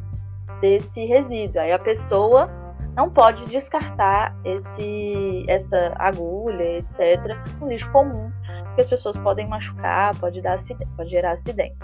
desse 0.61 1.03
resíduo. 1.07 1.63
Aí 1.63 1.73
a 1.73 1.79
pessoa 1.79 2.51
não 2.95 3.09
pode 3.09 3.47
descartar 3.47 4.37
esse, 4.45 5.47
essa 5.49 5.95
agulha, 5.99 6.77
etc., 6.77 7.35
no 7.59 7.69
lixo 7.69 7.91
comum, 7.91 8.31
porque 8.65 8.83
as 8.83 8.89
pessoas 8.89 9.17
podem 9.17 9.49
machucar, 9.49 10.15
pode, 10.19 10.43
dar 10.43 10.55
acidente, 10.55 10.91
pode 10.95 11.09
gerar 11.09 11.31
acidente. 11.33 11.75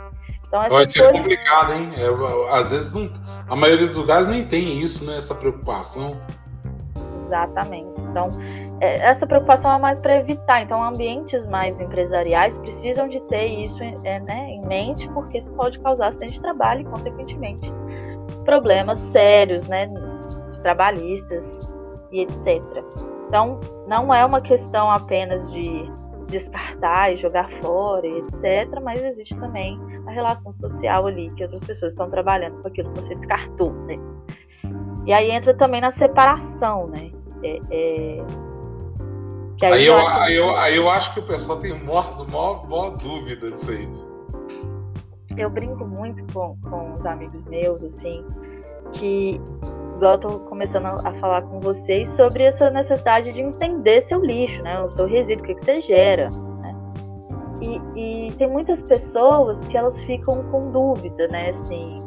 Então, 0.47 0.69
Vai 0.69 0.85
ser 0.85 0.99
coisas... 0.99 1.17
complicado, 1.17 1.73
hein? 1.73 1.91
É, 1.97 2.55
às 2.55 2.73
vezes 2.73 2.93
não, 2.93 3.11
a 3.49 3.57
maioria 3.57 3.87
dos 3.87 3.97
lugares 3.97 4.27
nem 4.27 4.45
tem 4.47 4.83
isso, 4.83 5.03
né? 5.07 5.17
Essa 5.17 5.35
preocupação. 5.35 6.21
Exatamente. 7.25 7.89
Então, 8.03 8.29
é, 8.43 8.54
essa 8.85 9.27
preocupação 9.27 9.75
é 9.75 9.79
mais 9.79 10.01
para 10.01 10.17
evitar. 10.17 10.63
Então, 10.63 10.83
ambientes 10.83 11.47
mais 11.49 11.81
empresariais 11.81 12.59
precisam 12.59 13.09
de 13.09 13.21
ter 13.23 13.47
isso 13.47 13.83
é, 13.83 14.21
né, 14.21 14.51
em 14.51 14.67
mente, 14.67 15.09
porque 15.11 15.39
isso 15.39 15.51
pode 15.53 15.79
causar 15.81 16.09
acidente 16.09 16.35
de 16.35 16.41
trabalho 16.41 16.83
e, 16.83 16.85
consequentemente, 16.85 17.73
problemas 18.45 18.99
sérios, 18.99 19.67
né, 19.67 19.89
trabalhistas 20.63 21.69
e 22.11 22.21
etc. 22.21 22.63
Então, 23.29 23.61
não 23.87 24.13
é 24.13 24.25
uma 24.25 24.41
questão 24.41 24.91
apenas 24.91 25.51
de 25.53 25.91
descartar 26.29 27.13
e 27.13 27.17
jogar 27.17 27.51
fora, 27.51 28.07
etc., 28.07 28.81
mas 28.83 29.03
existe 29.03 29.37
também 29.37 29.79
a 30.07 30.11
relação 30.11 30.53
social 30.53 31.07
ali, 31.07 31.31
que 31.31 31.43
outras 31.43 31.63
pessoas 31.63 31.93
estão 31.93 32.09
trabalhando 32.11 32.61
com 32.63 32.69
aquilo 32.69 32.91
que 32.93 33.03
você 33.03 33.15
descartou, 33.15 33.73
né? 33.73 33.97
E 35.07 35.13
aí 35.13 35.31
entra 35.31 35.55
também 35.55 35.81
na 35.81 35.91
separação, 35.91 36.87
né? 36.89 37.11
É, 37.43 37.61
é... 37.71 38.44
Aí, 39.63 39.73
aí, 39.73 39.87
eu, 39.87 39.97
aí, 39.97 40.37
eu, 40.37 40.57
aí 40.57 40.77
eu 40.77 40.91
acho 40.91 41.15
que 41.15 41.21
o 41.21 41.23
pessoal 41.23 41.61
tem 41.61 41.73
maior, 41.73 42.11
maior, 42.29 42.69
maior 42.69 42.91
dúvida 42.97 43.51
disso 43.51 43.71
aí. 43.71 43.89
Eu 45.37 45.49
brinco 45.51 45.85
muito 45.87 46.25
com, 46.33 46.57
com 46.69 46.95
os 46.95 47.07
amigos 47.07 47.45
meus, 47.45 47.85
assim, 47.85 48.25
que 48.93 49.41
igual 49.97 50.13
eu 50.13 50.19
tô 50.19 50.41
começando 50.41 50.87
a 50.87 51.15
falar 51.15 51.43
com 51.43 51.61
vocês 51.61 52.09
sobre 52.11 52.45
essa 52.45 52.69
necessidade 52.71 53.33
de 53.33 53.41
entender 53.41 54.01
seu 54.03 54.21
lixo, 54.21 54.63
né? 54.63 54.81
O 54.81 54.89
seu 54.89 55.07
resíduo, 55.07 55.45
o 55.45 55.47
que, 55.47 55.55
que 55.55 55.61
você 55.61 55.81
gera. 55.81 56.29
Né? 56.61 56.77
E, 57.61 58.27
e 58.29 58.33
tem 58.33 58.49
muitas 58.49 58.83
pessoas 58.83 59.61
que 59.69 59.77
elas 59.77 60.03
ficam 60.03 60.43
com 60.51 60.71
dúvida, 60.71 61.29
né? 61.29 61.51
Assim, 61.51 62.03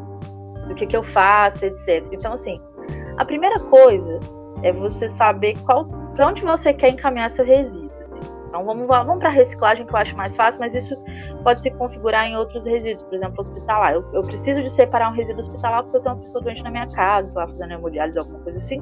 do 0.67 0.75
que, 0.75 0.85
que 0.85 0.95
eu 0.95 1.03
faço, 1.03 1.65
etc. 1.65 2.05
Então, 2.11 2.33
assim, 2.33 2.61
a 3.17 3.25
primeira 3.25 3.59
coisa 3.59 4.19
é 4.63 4.71
você 4.71 5.07
saber 5.09 5.57
qual 5.63 5.85
para 6.15 6.27
onde 6.27 6.41
você 6.41 6.73
quer 6.73 6.89
encaminhar 6.89 7.29
seu 7.29 7.45
resíduo. 7.45 7.91
Assim. 8.01 8.21
Então 8.47 8.65
vamos, 8.65 8.87
vamos 8.87 9.19
para 9.19 9.29
reciclagem 9.29 9.85
que 9.85 9.93
eu 9.93 9.97
acho 9.97 10.17
mais 10.17 10.35
fácil, 10.35 10.59
mas 10.59 10.73
isso 10.73 10.95
pode 11.43 11.61
se 11.61 11.69
configurar 11.71 12.25
em 12.25 12.35
outros 12.35 12.65
resíduos, 12.65 13.03
por 13.03 13.15
exemplo, 13.15 13.35
hospitalar. 13.39 13.93
Eu, 13.93 14.05
eu 14.13 14.23
preciso 14.23 14.63
de 14.63 14.69
separar 14.69 15.11
um 15.11 15.13
resíduo 15.13 15.41
hospitalar 15.41 15.83
porque 15.83 15.97
eu 15.97 16.01
tenho 16.01 16.15
uma 16.15 16.21
pessoa 16.21 16.43
doente 16.43 16.63
na 16.63 16.71
minha 16.71 16.87
casa, 16.87 17.29
sei 17.29 17.39
lá, 17.39 17.47
fazendo 17.47 17.73
hemodiálise, 17.73 18.17
alguma 18.17 18.39
coisa 18.39 18.57
assim. 18.57 18.81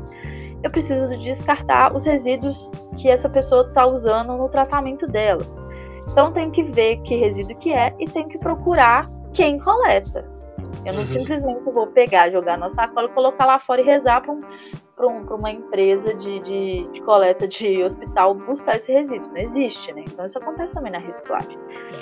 Eu 0.63 0.72
preciso 0.72 1.10
de 1.10 1.17
descartar 1.17 1.94
os 1.96 2.05
resíduos 2.05 2.72
que 2.98 3.10
essa 3.10 3.27
pessoa 3.27 3.67
está 3.67 3.86
usando 3.86 4.38
no 4.38 4.48
tratamento 4.50 5.05
dela. 5.08 5.44
Então 6.10 6.32
tem 6.32 6.51
que 6.51 6.63
ver 6.63 6.98
que 7.01 7.15
resíduo 7.15 7.58
que 7.58 7.74
é 7.74 7.94
e 8.00 8.05
tem 8.05 8.27
que 8.27 8.38
procurar 8.38 9.10
quem 9.34 9.60
coleta. 9.60 10.25
Eu 10.86 10.94
não 10.94 11.01
uhum. 11.01 11.05
simplesmente 11.08 11.63
vou 11.63 11.88
pegar, 11.88 12.29
jogar 12.29 12.58
na 12.58 12.70
sacola, 12.70 13.10
colocar 13.10 13.46
lá 13.46 13.60
fora 13.60 13.82
e 13.82 13.86
rezar 13.86 14.22
para 14.22 14.32
um, 14.32 14.41
um, 15.00 15.22
uma 15.36 15.52
empresa 15.52 16.14
de, 16.14 16.40
de, 16.40 16.88
de, 16.92 17.02
coleta 17.02 17.48
de 17.48 17.84
hospital 17.84 18.34
buscar 18.34 18.78
esse 18.78 18.92
resíduo. 18.92 19.30
Não 19.30 19.38
existe, 19.38 19.94
né? 19.94 20.04
Então 20.08 20.25
isso 20.25 20.38
acontece 20.38 20.74
também 20.74 20.92
na 20.92 21.00
reciclagem. 21.00 21.58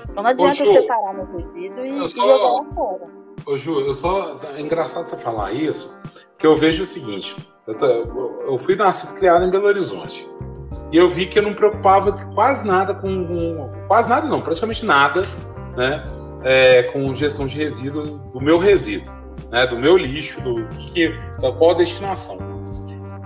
Então 0.10 0.24
não 0.24 0.30
adianta 0.30 0.64
Ô, 0.64 0.74
separar 0.74 1.14
no 1.14 1.38
resíduo 1.38 1.86
e, 1.86 2.08
só... 2.08 2.22
jogar 2.22 2.52
lá 2.52 2.76
fora. 2.76 3.08
Ô 3.46 3.58
Ju, 3.58 3.82
eu 3.82 3.94
só. 3.94 4.40
É 4.56 4.62
engraçado 4.62 5.08
você 5.08 5.18
falar 5.18 5.54
isso, 5.54 6.00
que 6.38 6.46
eu 6.46 6.56
vejo 6.56 6.84
o 6.84 6.86
seguinte: 6.86 7.36
eu, 7.68 7.76
tô, 7.76 7.86
eu 7.86 8.60
fui 8.60 8.76
nascido 8.76 9.16
criado 9.16 9.46
em 9.46 9.50
Belo 9.50 9.68
Horizonte. 9.68 10.30
E 10.92 10.98
eu 10.98 11.10
vi 11.10 11.26
que 11.26 11.40
eu 11.40 11.44
não 11.44 11.54
preocupava 11.54 12.14
quase 12.34 12.68
nada 12.68 12.94
com. 12.94 13.28
com 13.28 13.88
quase 13.88 14.08
nada, 14.08 14.28
não, 14.28 14.42
praticamente 14.42 14.86
nada, 14.86 15.22
né? 15.76 16.00
é, 16.44 16.84
com 16.84 17.16
gestão 17.16 17.48
de 17.48 17.58
resíduo, 17.58 18.18
do 18.34 18.42
meu 18.42 18.60
resíduo, 18.60 19.14
né, 19.50 19.66
do 19.66 19.78
meu 19.78 19.98
lixo, 19.98 20.42
do 20.42 20.66
que, 20.94 21.10
da 21.40 21.52
qual 21.52 21.72
a 21.72 21.76
destinação. 21.76 22.53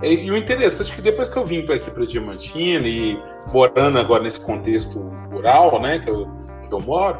E, 0.02 0.26
e, 0.26 0.30
o 0.30 0.36
interessante 0.36 0.92
é 0.92 0.94
que 0.94 1.02
depois 1.02 1.28
que 1.28 1.36
eu 1.36 1.44
vim 1.44 1.64
para 1.64 1.74
aqui 1.74 1.90
para 1.90 2.06
Diamantina 2.06 2.86
e 2.86 3.20
morando 3.52 3.98
agora 3.98 4.22
nesse 4.22 4.40
contexto 4.40 5.00
rural, 5.30 5.80
né, 5.80 5.98
que 5.98 6.10
eu, 6.10 6.28
que 6.68 6.72
eu 6.72 6.80
moro, 6.80 7.18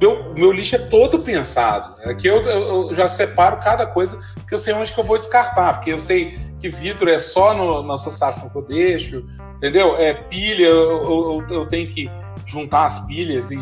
meu, 0.00 0.34
meu 0.34 0.52
lixo 0.52 0.74
é 0.76 0.78
todo 0.78 1.20
pensado. 1.20 1.94
Aqui 2.04 2.26
eu, 2.26 2.42
eu, 2.42 2.94
já 2.94 3.08
separo 3.08 3.58
cada 3.58 3.86
coisa, 3.86 4.20
porque 4.34 4.54
eu 4.54 4.58
sei 4.58 4.74
onde 4.74 4.92
que 4.92 4.98
eu 4.98 5.04
vou 5.04 5.16
descartar, 5.16 5.74
porque 5.74 5.92
eu 5.92 6.00
sei 6.00 6.38
que 6.60 6.68
vidro 6.68 7.10
é 7.10 7.18
só 7.18 7.54
no, 7.54 7.82
na 7.82 7.94
associação 7.94 8.48
que 8.48 8.56
eu 8.56 8.62
deixo, 8.62 9.24
entendeu? 9.56 9.96
É 9.96 10.14
pilha, 10.14 10.66
eu, 10.66 11.44
eu 11.48 11.66
tenho 11.66 11.88
que 11.88 12.10
juntar 12.46 12.86
as 12.86 13.06
pilhas 13.06 13.50
e, 13.50 13.56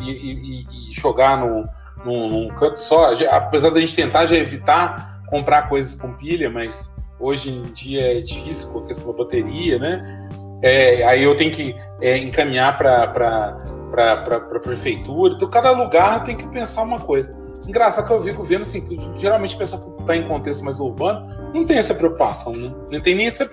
e, 0.00 0.10
e, 0.10 0.90
e 0.90 0.94
jogar 0.94 1.38
no, 1.38 1.66
no, 2.04 2.28
num 2.28 2.48
canto 2.48 2.80
só. 2.80 3.12
Apesar 3.30 3.70
da 3.70 3.80
gente 3.80 3.94
tentar 3.94 4.26
já 4.26 4.36
evitar 4.36 5.22
comprar 5.28 5.68
coisas 5.68 5.94
com 5.94 6.12
pilha, 6.12 6.48
mas 6.48 6.94
hoje 7.18 7.50
em 7.50 7.62
dia 7.72 8.18
é 8.18 8.20
difícil 8.20 8.68
com 8.70 8.80
a 8.80 8.86
questão 8.86 9.12
da 9.12 9.18
bateria, 9.18 9.78
né? 9.78 10.28
É, 10.62 11.04
aí 11.04 11.22
eu 11.22 11.36
tenho 11.36 11.50
que 11.50 11.76
é, 12.00 12.16
encaminhar 12.18 12.78
para 12.78 13.58
a 13.94 14.58
prefeitura. 14.60 15.34
Então, 15.34 15.48
cada 15.48 15.70
lugar 15.70 16.24
tem 16.24 16.36
que 16.36 16.46
pensar 16.48 16.82
uma 16.82 17.00
coisa. 17.00 17.36
Engraçado 17.66 18.06
que 18.06 18.12
eu 18.12 18.22
fico 18.22 18.44
vendo 18.44 18.62
assim, 18.62 18.80
que 18.80 18.98
geralmente 19.16 19.54
a 19.54 19.58
pessoa 19.58 19.82
que 19.82 20.00
está 20.00 20.16
em 20.16 20.24
contexto 20.24 20.64
mais 20.64 20.78
urbano 20.78 21.52
não 21.52 21.64
tem 21.64 21.76
essa 21.76 21.94
preocupação, 21.94 22.52
né? 22.52 22.72
Não 22.90 23.00
tem 23.00 23.14
nem 23.14 23.26
esse 23.26 23.44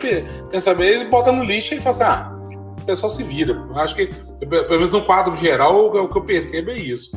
pensamento. 0.52 0.84
Eles 0.84 1.10
botam 1.10 1.36
no 1.36 1.44
lixo 1.44 1.74
e 1.74 1.82
fazem 1.82 2.06
assim, 2.06 2.16
ah, 2.16 2.58
o 2.82 2.86
pessoal 2.86 3.12
se 3.12 3.24
vira. 3.24 3.60
Acho 3.76 3.96
que, 3.96 4.08
pelo 4.40 4.70
menos 4.70 4.92
no 4.92 5.04
quadro 5.04 5.36
geral, 5.36 5.88
o 5.88 6.08
que 6.08 6.18
eu 6.18 6.24
percebo 6.24 6.70
é 6.70 6.78
isso. 6.78 7.12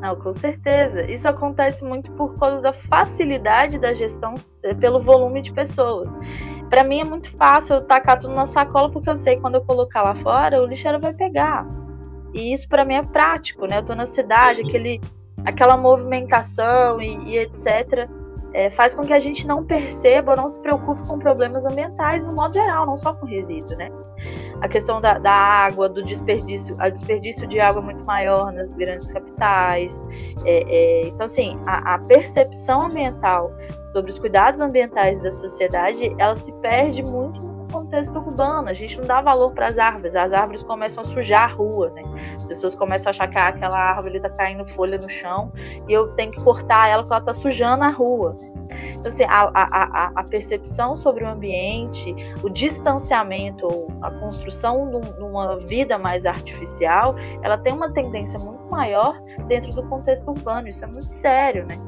Não, 0.00 0.14
com 0.14 0.32
certeza. 0.32 1.04
Isso 1.10 1.28
acontece 1.28 1.84
muito 1.84 2.10
por 2.12 2.38
causa 2.38 2.60
da 2.60 2.72
facilidade 2.72 3.78
da 3.78 3.92
gestão 3.94 4.34
eh, 4.62 4.74
pelo 4.74 5.00
volume 5.00 5.42
de 5.42 5.52
pessoas. 5.52 6.16
Para 6.70 6.84
mim 6.84 7.00
é 7.00 7.04
muito 7.04 7.30
fácil 7.36 7.76
eu 7.76 7.84
tacar 7.84 8.20
tudo 8.20 8.34
na 8.34 8.46
sacola 8.46 8.90
porque 8.90 9.10
eu 9.10 9.16
sei 9.16 9.36
que 9.36 9.42
quando 9.42 9.56
eu 9.56 9.64
colocar 9.64 10.02
lá 10.02 10.14
fora, 10.14 10.62
o 10.62 10.66
lixeiro 10.66 11.00
vai 11.00 11.12
pegar. 11.12 11.66
E 12.32 12.52
isso 12.52 12.68
para 12.68 12.84
mim 12.84 12.94
é 12.94 13.02
prático, 13.02 13.66
né? 13.66 13.78
Eu 13.78 13.84
tô 13.84 13.94
na 13.94 14.06
cidade, 14.06 14.62
aquele, 14.62 15.00
aquela 15.44 15.76
movimentação 15.76 17.02
e, 17.02 17.32
e 17.32 17.38
etc. 17.38 18.08
É, 18.54 18.70
faz 18.70 18.94
com 18.94 19.04
que 19.04 19.12
a 19.12 19.18
gente 19.18 19.46
não 19.46 19.64
perceba 19.64 20.32
ou 20.32 20.36
não 20.36 20.48
se 20.48 20.58
preocupe 20.60 21.06
com 21.06 21.18
problemas 21.18 21.66
ambientais 21.66 22.22
no 22.22 22.34
modo 22.34 22.54
geral, 22.54 22.86
não 22.86 22.96
só 22.96 23.14
com 23.14 23.26
resíduo, 23.26 23.76
né? 23.76 23.90
a 24.60 24.68
questão 24.68 25.00
da, 25.00 25.18
da 25.18 25.32
água, 25.32 25.88
do 25.88 26.02
desperdício, 26.04 26.76
o 26.76 26.90
desperdício 26.90 27.46
de 27.46 27.60
água 27.60 27.80
muito 27.80 28.04
maior 28.04 28.52
nas 28.52 28.76
grandes 28.76 29.10
capitais. 29.10 30.04
É, 30.44 30.64
é, 30.66 31.08
então, 31.08 31.26
assim, 31.26 31.58
a, 31.66 31.94
a, 31.94 31.98
percepção 32.00 32.86
ambiental 32.86 33.52
sobre 33.92 34.10
os 34.10 34.18
cuidados 34.18 34.60
ambientais 34.60 35.20
da 35.22 35.30
sociedade, 35.30 36.14
ela 36.18 36.36
se 36.36 36.52
perde 36.54 37.02
muito 37.02 37.47
contexto 37.68 38.16
urbano. 38.18 38.68
A 38.68 38.74
gente 38.74 38.98
não 38.98 39.06
dá 39.06 39.20
valor 39.20 39.52
para 39.52 39.66
as 39.66 39.78
árvores. 39.78 40.14
As 40.14 40.32
árvores 40.32 40.62
começam 40.62 41.02
a 41.02 41.06
sujar 41.06 41.44
a 41.44 41.46
rua, 41.46 41.90
né? 41.90 42.02
As 42.36 42.44
pessoas 42.44 42.74
começam 42.74 43.10
a 43.10 43.10
achar 43.10 43.28
que 43.28 43.38
aquela 43.38 43.78
árvore 43.78 44.16
está 44.16 44.30
caindo 44.30 44.66
folha 44.66 44.98
no 44.98 45.08
chão 45.08 45.52
e 45.88 45.92
eu 45.92 46.08
tenho 46.14 46.30
que 46.30 46.42
cortar 46.42 46.88
ela 46.88 47.02
porque 47.02 47.14
ela 47.14 47.20
está 47.20 47.32
sujando 47.32 47.84
a 47.84 47.90
rua. 47.90 48.36
Então, 48.94 49.08
assim, 49.08 49.24
a, 49.24 49.50
a, 49.54 50.12
a, 50.14 50.24
percepção 50.24 50.96
sobre 50.96 51.24
o 51.24 51.28
ambiente, 51.28 52.14
o 52.42 52.48
distanciamento, 52.48 53.66
a 54.02 54.10
construção 54.10 54.90
de 54.90 55.22
uma 55.22 55.58
vida 55.58 55.98
mais 55.98 56.26
artificial, 56.26 57.14
ela 57.42 57.56
tem 57.56 57.72
uma 57.72 57.90
tendência 57.92 58.38
muito 58.38 58.64
maior 58.66 59.20
dentro 59.46 59.72
do 59.72 59.82
contexto 59.88 60.28
urbano. 60.30 60.68
Isso 60.68 60.84
é 60.84 60.86
muito 60.86 61.12
sério, 61.12 61.66
né? 61.66 61.78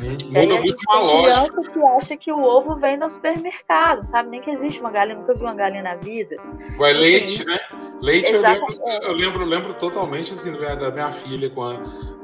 Muda 0.00 0.60
muito 0.60 0.82
uma 0.88 1.00
lógica. 1.00 1.62
que 1.62 1.82
acha 1.84 2.16
que 2.16 2.32
o 2.32 2.42
ovo 2.42 2.74
vem 2.76 2.96
no 2.96 3.08
supermercado, 3.08 4.06
sabe? 4.06 4.30
Nem 4.30 4.40
que 4.40 4.50
existe 4.50 4.80
uma 4.80 4.90
galinha, 4.90 5.18
nunca 5.18 5.34
vi 5.34 5.42
uma 5.42 5.54
galinha 5.54 5.82
na 5.82 5.94
vida. 5.96 6.36
Ué, 6.78 6.92
leite, 6.92 7.46
né? 7.46 7.58
Leite 8.00 8.32
eu 8.32 8.40
lembro, 8.40 8.66
eu 9.02 9.12
lembro, 9.12 9.44
lembro, 9.44 9.74
totalmente 9.74 10.32
assim, 10.34 10.52
da 10.52 10.90
minha 10.90 11.10
filha 11.10 11.48
com, 11.48 11.62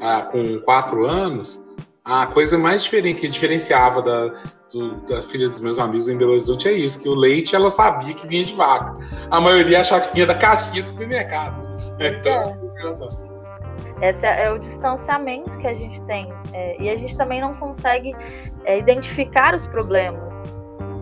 a, 0.00 0.22
com 0.22 0.58
quatro 0.60 1.06
anos 1.06 1.64
a 2.04 2.26
coisa 2.26 2.58
mais 2.58 2.82
diferente, 2.82 3.20
que 3.20 3.28
diferenciava 3.28 4.02
da, 4.02 4.34
do, 4.72 4.96
da 5.06 5.22
filha 5.22 5.48
dos 5.48 5.60
meus 5.60 5.78
amigos 5.78 6.08
em 6.08 6.16
Belo 6.16 6.32
Horizonte 6.32 6.68
é 6.68 6.72
isso, 6.72 7.02
que 7.02 7.08
o 7.08 7.14
leite 7.14 7.54
ela 7.54 7.70
sabia 7.70 8.14
que 8.14 8.26
vinha 8.26 8.44
de 8.44 8.54
vaca. 8.54 8.96
A 9.30 9.40
maioria 9.40 9.80
achava 9.80 10.06
que 10.06 10.14
vinha 10.14 10.26
da 10.26 10.34
caixinha 10.34 10.82
do 10.82 10.88
supermercado. 10.88 11.70
Então, 12.00 12.32
é. 12.78 13.29
Esse 14.00 14.26
é 14.26 14.50
o 14.50 14.58
distanciamento 14.58 15.56
que 15.58 15.66
a 15.66 15.74
gente 15.74 16.00
tem. 16.02 16.32
É, 16.52 16.80
e 16.80 16.88
a 16.88 16.96
gente 16.96 17.16
também 17.16 17.40
não 17.40 17.54
consegue 17.54 18.14
é, 18.64 18.78
identificar 18.78 19.54
os 19.54 19.66
problemas 19.66 20.38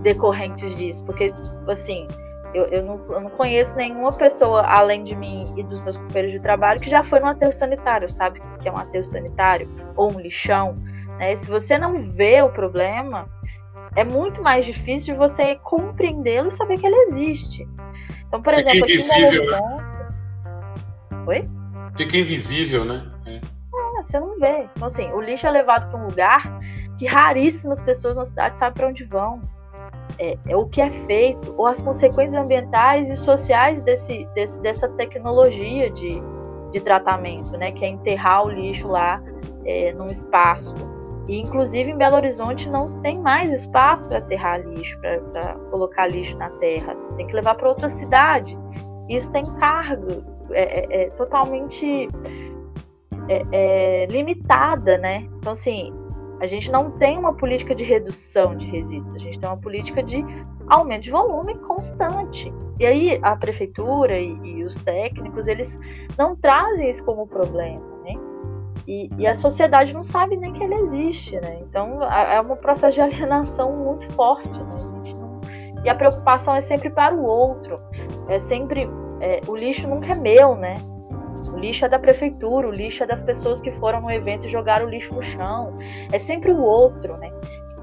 decorrentes 0.02 0.76
disso. 0.76 1.04
Porque, 1.04 1.32
assim, 1.68 2.08
eu, 2.54 2.64
eu, 2.66 2.82
não, 2.82 3.00
eu 3.10 3.20
não 3.20 3.30
conheço 3.30 3.76
nenhuma 3.76 4.12
pessoa, 4.12 4.62
além 4.62 5.04
de 5.04 5.14
mim 5.14 5.44
e 5.56 5.62
dos 5.62 5.82
meus 5.84 5.96
companheiros 5.96 6.32
de 6.32 6.40
trabalho, 6.40 6.80
que 6.80 6.90
já 6.90 7.02
foi 7.02 7.20
no 7.20 7.26
aterro 7.26 7.52
sanitário, 7.52 8.08
sabe 8.08 8.40
o 8.40 8.58
que 8.58 8.68
é 8.68 8.72
um 8.72 8.78
aterro 8.78 9.04
sanitário? 9.04 9.68
Ou 9.96 10.12
um 10.12 10.20
lixão. 10.20 10.76
Né? 11.18 11.36
Se 11.36 11.48
você 11.48 11.78
não 11.78 12.00
vê 12.00 12.42
o 12.42 12.48
problema, 12.48 13.28
é 13.94 14.04
muito 14.04 14.42
mais 14.42 14.64
difícil 14.64 15.14
de 15.14 15.18
você 15.18 15.56
compreendê-lo 15.56 16.48
e 16.48 16.52
saber 16.52 16.78
que 16.78 16.86
ele 16.86 16.96
existe. 17.08 17.68
Então, 18.26 18.42
por 18.42 18.54
Fica 18.54 18.70
exemplo, 18.70 18.90
invisível, 18.90 19.50
né? 19.50 19.60
Oi? 21.26 21.57
Fica 21.98 22.16
invisível, 22.16 22.84
né? 22.84 23.04
É. 23.26 23.34
é. 23.34 24.02
você 24.02 24.20
não 24.20 24.38
vê. 24.38 24.68
Então, 24.76 24.86
assim, 24.86 25.10
o 25.10 25.20
lixo 25.20 25.48
é 25.48 25.50
levado 25.50 25.90
para 25.90 26.00
um 26.00 26.06
lugar 26.06 26.60
que 26.96 27.06
raríssimas 27.06 27.80
pessoas 27.80 28.16
na 28.16 28.24
cidade 28.24 28.56
sabem 28.56 28.74
para 28.74 28.88
onde 28.88 29.04
vão 29.04 29.42
é, 30.16 30.38
é, 30.46 30.56
o 30.56 30.66
que 30.66 30.80
é 30.80 30.90
feito, 31.06 31.52
ou 31.58 31.66
as 31.66 31.80
consequências 31.80 32.40
ambientais 32.40 33.10
e 33.10 33.16
sociais 33.16 33.82
desse, 33.82 34.28
desse, 34.34 34.60
dessa 34.60 34.88
tecnologia 34.90 35.90
de, 35.90 36.22
de 36.72 36.80
tratamento, 36.80 37.56
né, 37.56 37.72
que 37.72 37.84
é 37.84 37.88
enterrar 37.88 38.46
o 38.46 38.48
lixo 38.48 38.86
lá 38.86 39.20
é, 39.64 39.92
num 39.94 40.06
espaço. 40.06 40.76
E, 41.26 41.40
inclusive, 41.40 41.90
em 41.90 41.96
Belo 41.96 42.14
Horizonte 42.14 42.68
não 42.70 42.86
tem 43.02 43.18
mais 43.20 43.52
espaço 43.52 44.08
para 44.08 44.18
aterrar 44.18 44.60
lixo, 44.60 44.96
para 45.00 45.54
colocar 45.70 46.06
lixo 46.06 46.36
na 46.38 46.48
terra. 46.50 46.94
Tem 47.16 47.26
que 47.26 47.34
levar 47.34 47.56
para 47.56 47.68
outra 47.68 47.88
cidade. 47.88 48.56
Isso 49.08 49.30
tem 49.32 49.44
carga 49.56 50.37
é, 50.50 50.62
é, 50.62 51.02
é 51.02 51.10
totalmente 51.10 52.08
é, 53.28 53.44
é, 53.52 54.06
limitada, 54.06 54.96
né? 54.98 55.28
Então, 55.38 55.52
assim, 55.52 55.92
a 56.40 56.46
gente 56.46 56.70
não 56.70 56.90
tem 56.92 57.18
uma 57.18 57.34
política 57.34 57.74
de 57.74 57.84
redução 57.84 58.56
de 58.56 58.66
resíduos, 58.66 59.16
a 59.16 59.18
gente 59.18 59.38
tem 59.38 59.48
uma 59.48 59.56
política 59.56 60.02
de 60.02 60.24
aumento 60.68 61.02
de 61.02 61.10
volume 61.10 61.54
constante. 61.58 62.52
E 62.78 62.86
aí 62.86 63.18
a 63.22 63.34
prefeitura 63.34 64.18
e, 64.18 64.38
e 64.44 64.64
os 64.64 64.76
técnicos, 64.76 65.48
eles 65.48 65.78
não 66.16 66.36
trazem 66.36 66.88
isso 66.88 67.02
como 67.04 67.26
problema, 67.26 67.82
né? 68.04 68.14
E, 68.86 69.10
e, 69.18 69.26
a 69.26 69.34
sociedade 69.34 69.92
não 69.92 70.04
sabe 70.04 70.36
nem 70.36 70.52
que 70.52 70.62
ele 70.62 70.74
existe, 70.76 71.38
né? 71.40 71.58
Então 71.68 72.02
é 72.02 72.40
um 72.40 72.56
processo 72.56 72.94
de 72.94 73.00
alienação 73.02 73.76
muito 73.76 74.10
forte, 74.12 74.48
né? 74.48 74.70
A 74.74 75.14
não... 75.14 75.40
E 75.84 75.88
a 75.88 75.94
preocupação 75.94 76.54
é 76.54 76.60
sempre 76.60 76.88
para 76.88 77.14
o 77.14 77.22
outro, 77.22 77.80
é 78.28 78.38
sempre 78.38 78.88
é, 79.20 79.40
o 79.46 79.56
lixo 79.56 79.88
nunca 79.88 80.12
é 80.12 80.16
meu, 80.16 80.54
né? 80.54 80.76
O 81.52 81.58
lixo 81.58 81.84
é 81.84 81.88
da 81.88 81.98
prefeitura, 81.98 82.68
o 82.68 82.72
lixo 82.72 83.02
é 83.04 83.06
das 83.06 83.22
pessoas 83.22 83.60
que 83.60 83.70
foram 83.70 84.00
no 84.00 84.10
evento 84.10 84.46
e 84.46 84.48
jogaram 84.48 84.86
o 84.86 84.90
lixo 84.90 85.14
no 85.14 85.22
chão. 85.22 85.78
É 86.12 86.18
sempre 86.18 86.50
o 86.52 86.60
outro, 86.60 87.16
né? 87.16 87.30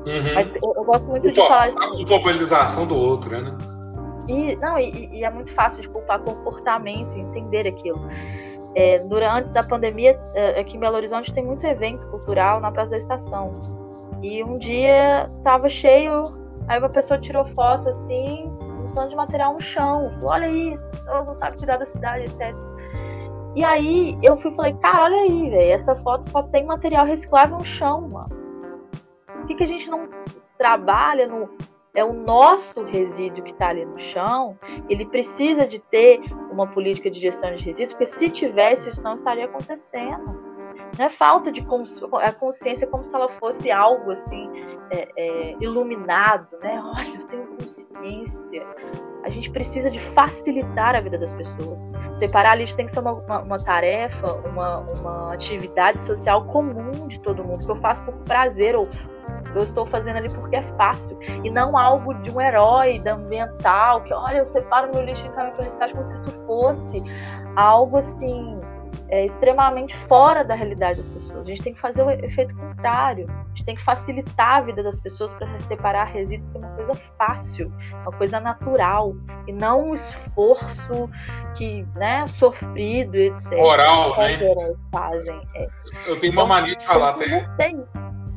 Uhum. 0.06 0.34
Mas 0.36 0.52
eu, 0.56 0.74
eu, 0.76 0.84
gosto 0.84 1.08
muito 1.08 1.32
de 1.32 1.36
falar 1.36 1.70
isso. 1.70 1.80
A 1.80 1.90
culpabilização 1.90 2.86
do 2.86 2.96
outro, 2.96 3.42
né? 3.42 3.58
E, 4.28 4.56
não, 4.58 4.78
e, 4.78 5.10
e, 5.12 5.24
é 5.24 5.30
muito 5.30 5.52
fácil 5.52 5.82
de 5.82 5.90
culpar 5.90 6.20
comportamento, 6.20 7.18
entender 7.18 7.68
aquilo. 7.68 8.08
É, 8.76 9.00
durante 9.00 9.52
da 9.52 9.64
pandemia, 9.64 10.20
é, 10.34 10.60
aqui 10.60 10.78
em 10.78 10.80
Belo 10.80 10.96
Horizonte 10.96 11.34
tem 11.34 11.44
muito 11.44 11.66
evento 11.66 12.06
cultural 12.08 12.60
na 12.60 12.72
Praça 12.72 12.92
da 12.92 12.98
Estação. 12.98 13.54
E 14.22 14.44
um 14.44 14.58
dia 14.58 15.30
tava 15.44 15.70
cheio, 15.70 16.16
aí 16.68 16.80
uma 16.80 16.90
pessoa 16.90 17.20
tirou 17.20 17.46
foto 17.46 17.90
assim, 17.90 18.52
tanto 18.96 19.10
de 19.10 19.16
material 19.16 19.54
no 19.54 19.62
chão. 19.62 20.18
Olha 20.24 20.48
isso, 20.48 20.86
as 20.86 21.00
pessoas 21.00 21.28
não 21.28 21.34
sabem 21.34 21.58
cuidar 21.58 21.78
da 21.78 21.86
cidade, 21.86 22.24
etc. 22.24 22.56
E 23.56 23.64
aí 23.64 24.18
eu 24.24 24.38
fui 24.38 24.54
falei, 24.56 24.74
cara, 24.76 25.04
olha 25.04 25.22
aí, 25.22 25.50
velho, 25.50 25.72
essa 25.72 25.96
foto 25.96 26.30
só 26.30 26.42
tem 26.44 26.66
material 26.66 27.06
reciclável 27.06 27.58
no 27.58 27.64
chão, 27.64 28.02
mano. 28.10 28.30
Por 29.28 29.46
que, 29.46 29.56
que 29.56 29.64
a 29.64 29.68
gente 29.68 29.90
não 29.90 30.10
trabalha 30.58 31.28
no. 31.28 31.50
É 31.94 32.04
o 32.04 32.12
nosso 32.12 32.84
resíduo 32.84 33.42
que 33.42 33.52
está 33.52 33.70
ali 33.70 33.86
no 33.86 33.98
chão, 33.98 34.60
ele 34.90 35.06
precisa 35.06 35.66
de 35.66 35.80
ter 35.80 36.20
uma 36.52 36.68
política 36.68 37.10
de 37.10 37.22
gestão 37.22 37.56
de 37.56 37.64
resíduos, 37.64 37.94
porque 37.94 38.08
se 38.08 38.30
tivesse, 38.30 38.90
isso 38.90 39.02
não 39.02 39.14
estaria 39.14 39.46
acontecendo. 39.46 40.44
Não 40.98 41.06
é 41.06 41.10
falta 41.10 41.50
de 41.50 41.66
a 42.22 42.34
consciência 42.34 42.86
como 42.86 43.02
se 43.02 43.16
ela 43.16 43.30
fosse 43.30 43.72
algo 43.72 44.12
assim 44.12 44.50
é, 44.90 45.10
é, 45.18 45.56
iluminado, 45.60 46.48
né? 46.62 46.82
Olha, 46.84 47.16
eu 47.16 47.28
tenho 47.28 47.48
consciência. 47.58 48.66
A 49.24 49.30
gente 49.30 49.50
precisa 49.50 49.90
de 49.90 50.00
facilitar 50.00 50.96
a 50.96 51.02
vida 51.02 51.18
das 51.18 51.34
pessoas. 51.34 51.90
Separar 52.20 52.56
lixo 52.56 52.76
tem 52.76 52.86
que 52.86 52.92
ser 52.92 53.00
uma, 53.00 53.14
uma, 53.14 53.40
uma 53.42 53.60
tarefa, 53.60 54.34
uma, 54.48 54.80
uma 55.00 55.34
atividade 55.34 56.02
social 56.04 56.46
comum 56.46 57.08
de 57.08 57.20
todo 57.20 57.44
mundo, 57.44 57.66
que 57.66 57.72
eu 57.72 57.76
faço 57.78 58.04
por 58.04 58.14
prazer 58.20 58.76
ou 58.76 58.86
eu 59.56 59.64
estou 59.64 59.86
fazendo 59.86 60.18
ali 60.18 60.30
porque 60.30 60.58
é 60.58 60.64
fácil. 60.78 61.18
E 61.44 61.50
não 61.50 61.78
algo 61.78 62.14
de 62.16 62.30
um 62.30 62.40
herói 62.40 63.00
da 63.00 63.14
ambiental, 63.14 64.02
que 64.04 64.14
olha, 64.14 64.40
eu 64.40 64.46
separo 64.46 64.92
meu 64.94 65.04
lixo 65.04 65.26
em 65.26 65.32
caminho 65.32 65.54
para 65.54 65.64
reciclagem 65.64 65.96
como 65.96 66.06
se 66.06 66.16
isso 66.16 66.32
fosse 66.46 67.04
algo 67.56 67.98
assim 67.98 68.60
é, 69.10 69.26
extremamente 69.26 69.96
fora 69.96 70.44
da 70.44 70.56
realidade 70.56 70.98
das 70.98 71.10
pessoas. 71.10 71.42
A 71.42 71.44
gente 71.44 71.62
tem 71.62 71.74
que 71.74 71.80
fazer 71.80 72.02
o 72.04 72.10
efeito 72.10 72.56
contrário. 72.56 73.28
A 73.30 73.48
gente 73.50 73.66
tem 73.66 73.76
que 73.76 73.84
facilitar 73.84 74.58
a 74.58 74.62
vida 74.62 74.82
das 74.84 75.00
pessoas 75.00 75.34
para 75.34 75.48
separar 75.62 76.06
resíduos 76.06 76.46
ser 76.52 76.58
uma 76.58 76.70
coisa 76.70 77.02
fácil, 77.18 77.74
uma 78.02 78.12
coisa 78.12 78.40
natural 78.40 79.16
e 79.48 79.52
não 79.52 79.90
um 79.90 79.94
esforço 79.94 81.10
que, 81.56 81.86
né, 81.96 82.26
sofrido, 82.28 83.16
etc. 83.16 83.54
Oral, 83.54 84.18
né? 84.18 84.38
Fazem. 84.92 85.42
É. 85.56 85.68
Eu 86.08 86.20
tenho 86.20 86.34
uma 86.34 86.44
então, 86.44 86.48
mania 86.48 86.76
de 86.76 86.86
falar 86.86 87.10
até. 87.10 87.48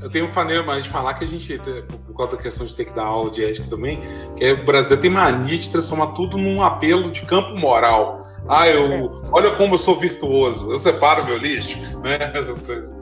Eu 0.01 0.09
tenho 0.09 0.31
mania 0.33 0.81
de 0.81 0.89
falar 0.89 1.15
que 1.15 1.25
a 1.25 1.27
gente, 1.27 1.61
por 2.07 2.17
causa 2.17 2.37
da 2.37 2.43
questão 2.43 2.65
de 2.65 2.75
ter 2.75 2.85
que 2.85 2.93
dar 2.93 3.05
aula 3.05 3.31
de 3.31 3.45
ética 3.45 3.69
também, 3.69 4.01
que 4.37 4.45
é, 4.45 4.53
o 4.53 4.65
Brasil 4.65 5.01
tem 5.01 5.11
mania 5.11 5.59
de 5.59 5.71
transformar 5.71 6.09
tudo 6.09 6.39
num 6.39 6.63
apelo 6.63 7.11
de 7.11 7.23
campo 7.23 7.57
moral. 7.57 8.25
Ah, 8.49 8.69
eu. 8.69 8.93
É. 8.93 9.11
Olha 9.33 9.57
como 9.57 9.75
eu 9.75 9.79
sou 9.79 9.99
virtuoso, 9.99 10.71
eu 10.71 10.79
separo 10.79 11.25
meu 11.25 11.37
lixo, 11.37 11.79
né? 12.03 12.19
Essas 12.35 12.61
coisas. 12.61 12.95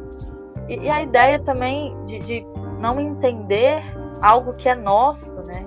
E, 0.69 0.77
e 0.77 0.89
a 0.89 1.03
ideia 1.03 1.39
também 1.39 1.95
de, 2.07 2.19
de 2.21 2.47
não 2.81 2.99
entender 2.99 3.83
algo 4.23 4.55
que 4.55 4.69
é 4.69 4.75
nosso, 4.75 5.33
né? 5.47 5.67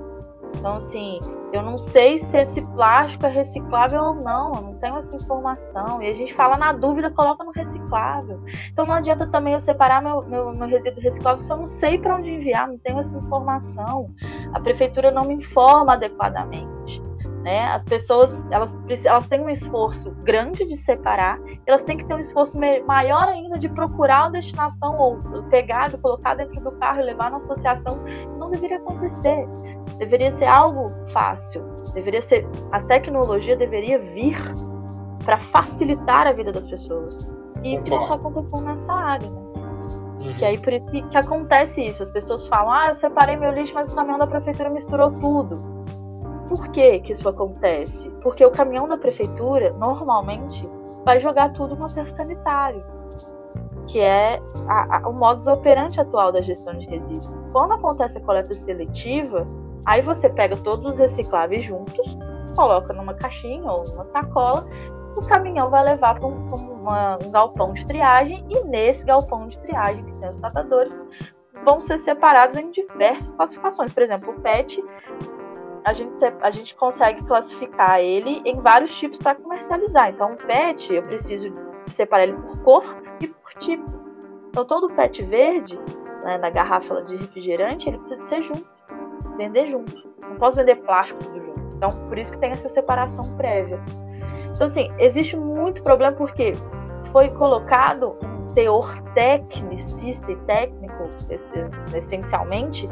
Então, 0.55 0.75
assim, 0.75 1.15
eu 1.51 1.63
não 1.63 1.79
sei 1.79 2.17
se 2.17 2.37
esse 2.37 2.61
plástico 2.67 3.25
é 3.25 3.29
reciclável 3.29 4.01
ou 4.03 4.15
não, 4.15 4.53
eu 4.55 4.61
não 4.61 4.75
tenho 4.75 4.97
essa 4.97 5.15
informação. 5.15 6.01
E 6.01 6.09
a 6.09 6.13
gente 6.13 6.33
fala 6.33 6.57
na 6.57 6.71
dúvida, 6.71 7.09
coloca 7.09 7.43
no 7.43 7.51
reciclável. 7.51 8.43
Então 8.71 8.85
não 8.85 8.93
adianta 8.93 9.25
também 9.27 9.53
eu 9.53 9.59
separar 9.59 10.01
meu, 10.01 10.21
meu, 10.23 10.53
meu 10.53 10.67
resíduo 10.67 11.01
reciclável 11.01 11.43
se 11.43 11.51
eu 11.51 11.57
não 11.57 11.67
sei 11.67 11.97
para 11.97 12.15
onde 12.15 12.31
enviar, 12.31 12.67
não 12.67 12.77
tenho 12.77 12.99
essa 12.99 13.17
informação. 13.17 14.13
A 14.53 14.59
prefeitura 14.59 15.11
não 15.11 15.23
me 15.23 15.33
informa 15.33 15.93
adequadamente. 15.93 16.78
Né? 17.49 17.65
As 17.71 17.83
pessoas 17.83 18.45
elas, 18.51 18.77
elas 19.03 19.25
têm 19.25 19.41
um 19.41 19.49
esforço 19.49 20.11
grande 20.23 20.63
de 20.67 20.77
separar, 20.77 21.39
elas 21.65 21.81
têm 21.81 21.97
que 21.97 22.05
ter 22.05 22.13
um 22.13 22.19
esforço 22.19 22.55
maior 22.85 23.27
ainda 23.27 23.57
de 23.57 23.67
procurar 23.67 24.25
a 24.25 24.29
destinação 24.29 24.95
ou 24.99 25.43
pegar, 25.49 25.91
colocar 25.97 26.35
dentro 26.35 26.61
do 26.61 26.71
carro 26.73 27.01
e 27.01 27.05
levar 27.05 27.31
na 27.31 27.37
associação. 27.37 28.05
Isso 28.29 28.39
não 28.39 28.51
deveria 28.51 28.77
acontecer. 28.77 29.47
Deveria 29.97 30.29
ser 30.29 30.45
algo 30.45 30.91
fácil. 31.07 31.65
Deveria 31.95 32.21
ser 32.21 32.47
a 32.71 32.81
tecnologia 32.81 33.57
deveria 33.57 33.97
vir 33.97 34.37
para 35.25 35.39
facilitar 35.39 36.27
a 36.27 36.31
vida 36.31 36.51
das 36.51 36.67
pessoas. 36.67 37.27
E 37.63 37.79
não 37.89 38.03
está 38.03 38.13
acontecendo 38.13 38.61
nessa 38.65 38.93
área, 38.93 39.27
né? 39.27 39.41
Uhum. 40.19 40.33
Que 40.37 40.45
aí 40.45 40.57
por 40.59 40.71
isso 40.71 40.85
que, 40.85 41.01
que 41.01 41.17
acontece 41.17 41.81
isso. 41.81 42.03
As 42.03 42.11
pessoas 42.11 42.45
falam: 42.47 42.71
"Ah, 42.71 42.89
eu 42.89 42.95
separei 42.95 43.37
meu 43.37 43.51
lixo, 43.51 43.73
mas 43.73 43.91
o 43.91 43.95
caminhão 43.95 44.19
da 44.19 44.27
prefeitura 44.27 44.69
misturou 44.69 45.11
tudo". 45.11 45.79
Por 46.49 46.69
que, 46.69 46.99
que 47.01 47.11
isso 47.11 47.29
acontece? 47.29 48.09
Porque 48.23 48.43
o 48.43 48.49
caminhão 48.49 48.87
da 48.87 48.97
prefeitura, 48.97 49.71
normalmente, 49.73 50.67
vai 51.05 51.19
jogar 51.19 51.53
tudo 51.53 51.75
no 51.75 51.85
aterro 51.85 52.09
sanitário, 52.09 52.83
que 53.85 53.99
é 53.99 54.41
a, 54.67 54.97
a, 54.97 55.07
o 55.07 55.13
modus 55.13 55.45
operandi 55.45 56.01
atual 56.01 56.31
da 56.31 56.41
gestão 56.41 56.73
de 56.73 56.87
resíduos. 56.87 57.29
Quando 57.51 57.73
acontece 57.73 58.17
a 58.17 58.21
coleta 58.21 58.51
seletiva, 58.55 59.47
aí 59.85 60.01
você 60.01 60.27
pega 60.27 60.57
todos 60.57 60.93
os 60.93 60.99
recicláveis 60.99 61.63
juntos, 61.63 62.17
coloca 62.55 62.93
numa 62.93 63.13
caixinha 63.13 63.71
ou 63.71 63.83
numa 63.85 64.03
sacola, 64.05 64.65
o 65.15 65.21
caminhão 65.27 65.69
vai 65.69 65.83
levar 65.83 66.19
para 66.19 66.27
um, 66.27 66.47
um, 67.27 67.31
galpão 67.31 67.73
de 67.73 67.85
triagem 67.85 68.43
e 68.49 68.63
nesse 68.63 69.05
galpão 69.05 69.47
de 69.47 69.59
triagem 69.59 70.03
que 70.03 70.13
tem 70.13 70.29
os 70.29 70.37
tratadores 70.37 70.99
vão 71.63 71.79
ser 71.79 71.99
separados 71.99 72.57
em 72.57 72.71
diversas 72.71 73.29
classificações. 73.31 73.93
Por 73.93 74.01
exemplo, 74.01 74.31
o 74.31 74.41
PET 74.41 74.81
a 75.89 75.93
gente, 75.93 76.15
a 76.41 76.51
gente 76.51 76.75
consegue 76.75 77.23
classificar 77.23 77.99
ele 77.99 78.43
em 78.45 78.61
vários 78.61 78.95
tipos 78.95 79.17
para 79.17 79.33
comercializar. 79.33 80.09
Então, 80.09 80.33
o 80.33 80.37
PET, 80.37 80.93
eu 80.93 81.01
preciso 81.01 81.51
separar 81.87 82.23
ele 82.23 82.33
por 82.33 82.59
cor 82.59 83.01
e 83.19 83.27
por 83.27 83.53
tipo. 83.55 83.89
Então, 84.49 84.65
todo 84.65 84.93
PET 84.93 85.23
verde, 85.23 85.79
né, 86.23 86.37
na 86.37 86.51
garrafa 86.51 87.01
de 87.01 87.15
refrigerante, 87.15 87.89
ele 87.89 87.97
precisa 87.97 88.21
de 88.21 88.27
ser 88.27 88.43
junto, 88.43 88.69
vender 89.35 89.65
junto. 89.65 90.07
Não 90.21 90.35
posso 90.35 90.57
vender 90.57 90.75
plástico 90.75 91.23
tudo 91.23 91.43
junto. 91.43 91.59
Então, 91.77 91.89
por 92.07 92.19
isso 92.19 92.33
que 92.33 92.37
tem 92.37 92.51
essa 92.51 92.69
separação 92.69 93.25
prévia. 93.35 93.81
Então, 94.51 94.67
assim, 94.67 94.91
existe 94.99 95.35
muito 95.35 95.83
problema 95.83 96.15
porque 96.15 96.53
foi 97.11 97.29
colocado 97.29 98.15
um 98.21 98.45
teor 98.53 98.95
e 99.15 100.35
técnico, 100.45 101.09
essencialmente, 101.95 102.87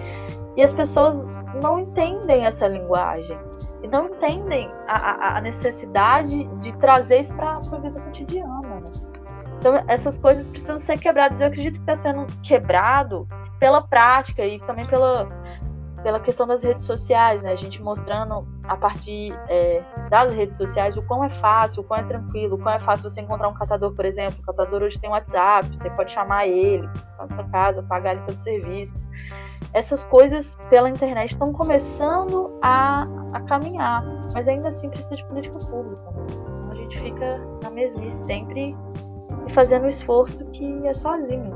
e 0.58 0.64
as 0.64 0.74
pessoas 0.74 1.26
não 1.62 1.80
entendem 1.80 2.46
essa 2.46 2.68
linguagem 2.68 3.38
e 3.84 3.88
não 3.88 4.08
entendem 4.08 4.70
a, 4.88 5.38
a 5.38 5.42
necessidade 5.42 6.44
de 6.62 6.76
trazer 6.78 7.22
isso 7.22 7.34
para 7.36 7.52
a 7.52 7.80
vida 7.80 8.00
cotidiana. 8.00 8.62
Né? 8.62 8.84
Então, 9.60 9.84
essas 9.88 10.18
coisas 10.18 10.50
precisam 10.50 10.80
ser 10.80 10.98
quebradas. 10.98 11.40
Eu 11.40 11.48
acredito 11.48 11.76
que 11.76 11.80
está 11.80 11.96
sendo 11.96 12.26
quebrado 12.42 13.28
pela 13.60 13.82
prática 13.82 14.44
e 14.46 14.60
também 14.62 14.86
pela, 14.86 15.28
pela 16.04 16.20
questão 16.20 16.48
das 16.48 16.64
redes 16.64 16.84
sociais, 16.84 17.44
né? 17.44 17.52
A 17.52 17.56
gente 17.56 17.82
mostrando 17.82 18.48
a 18.64 18.78
partir 18.78 19.34
é, 19.50 19.84
das 20.10 20.34
redes 20.34 20.58
sociais 20.58 20.96
o 20.96 21.02
quão 21.04 21.24
é 21.24 21.30
fácil, 21.30 21.82
o 21.82 21.84
quão 21.84 22.00
é 22.00 22.04
tranquilo, 22.04 22.56
o 22.56 22.60
quão 22.60 22.76
é 22.76 22.80
fácil 22.80 23.10
você 23.10 23.22
encontrar 23.22 23.48
um 23.48 23.54
catador, 23.54 23.94
por 23.94 24.06
exemplo. 24.06 24.40
O 24.42 24.46
catador 24.46 24.84
hoje 24.84 25.00
tem 25.00 25.10
um 25.10 25.14
WhatsApp, 25.14 25.68
você 25.76 25.90
pode 25.92 26.12
chamar 26.12 26.48
ele, 26.48 26.88
para 27.16 27.28
sua 27.36 27.44
casa, 27.46 27.84
pagar 27.84 28.14
ele 28.14 28.22
pelo 28.22 28.38
serviço 28.38 29.07
essas 29.78 30.04
coisas 30.06 30.58
pela 30.72 30.90
internet 30.90 31.34
estão 31.34 31.54
começando 31.54 32.58
a, 32.64 33.08
a 33.34 33.42
caminhar, 33.42 34.04
mas 34.34 34.48
ainda 34.48 34.70
assim 34.70 34.90
precisa 34.90 35.16
de 35.16 35.24
política 35.28 35.60
pública. 35.60 36.02
A 36.72 36.76
gente 36.76 37.00
fica 37.00 37.40
na 37.62 37.70
mesmice 37.70 38.26
sempre 38.26 38.76
e 39.46 39.52
fazendo 39.52 39.86
o 39.86 39.90
esforço 39.90 40.44
que 40.46 40.82
é 40.88 40.94
sozinho. 40.96 41.56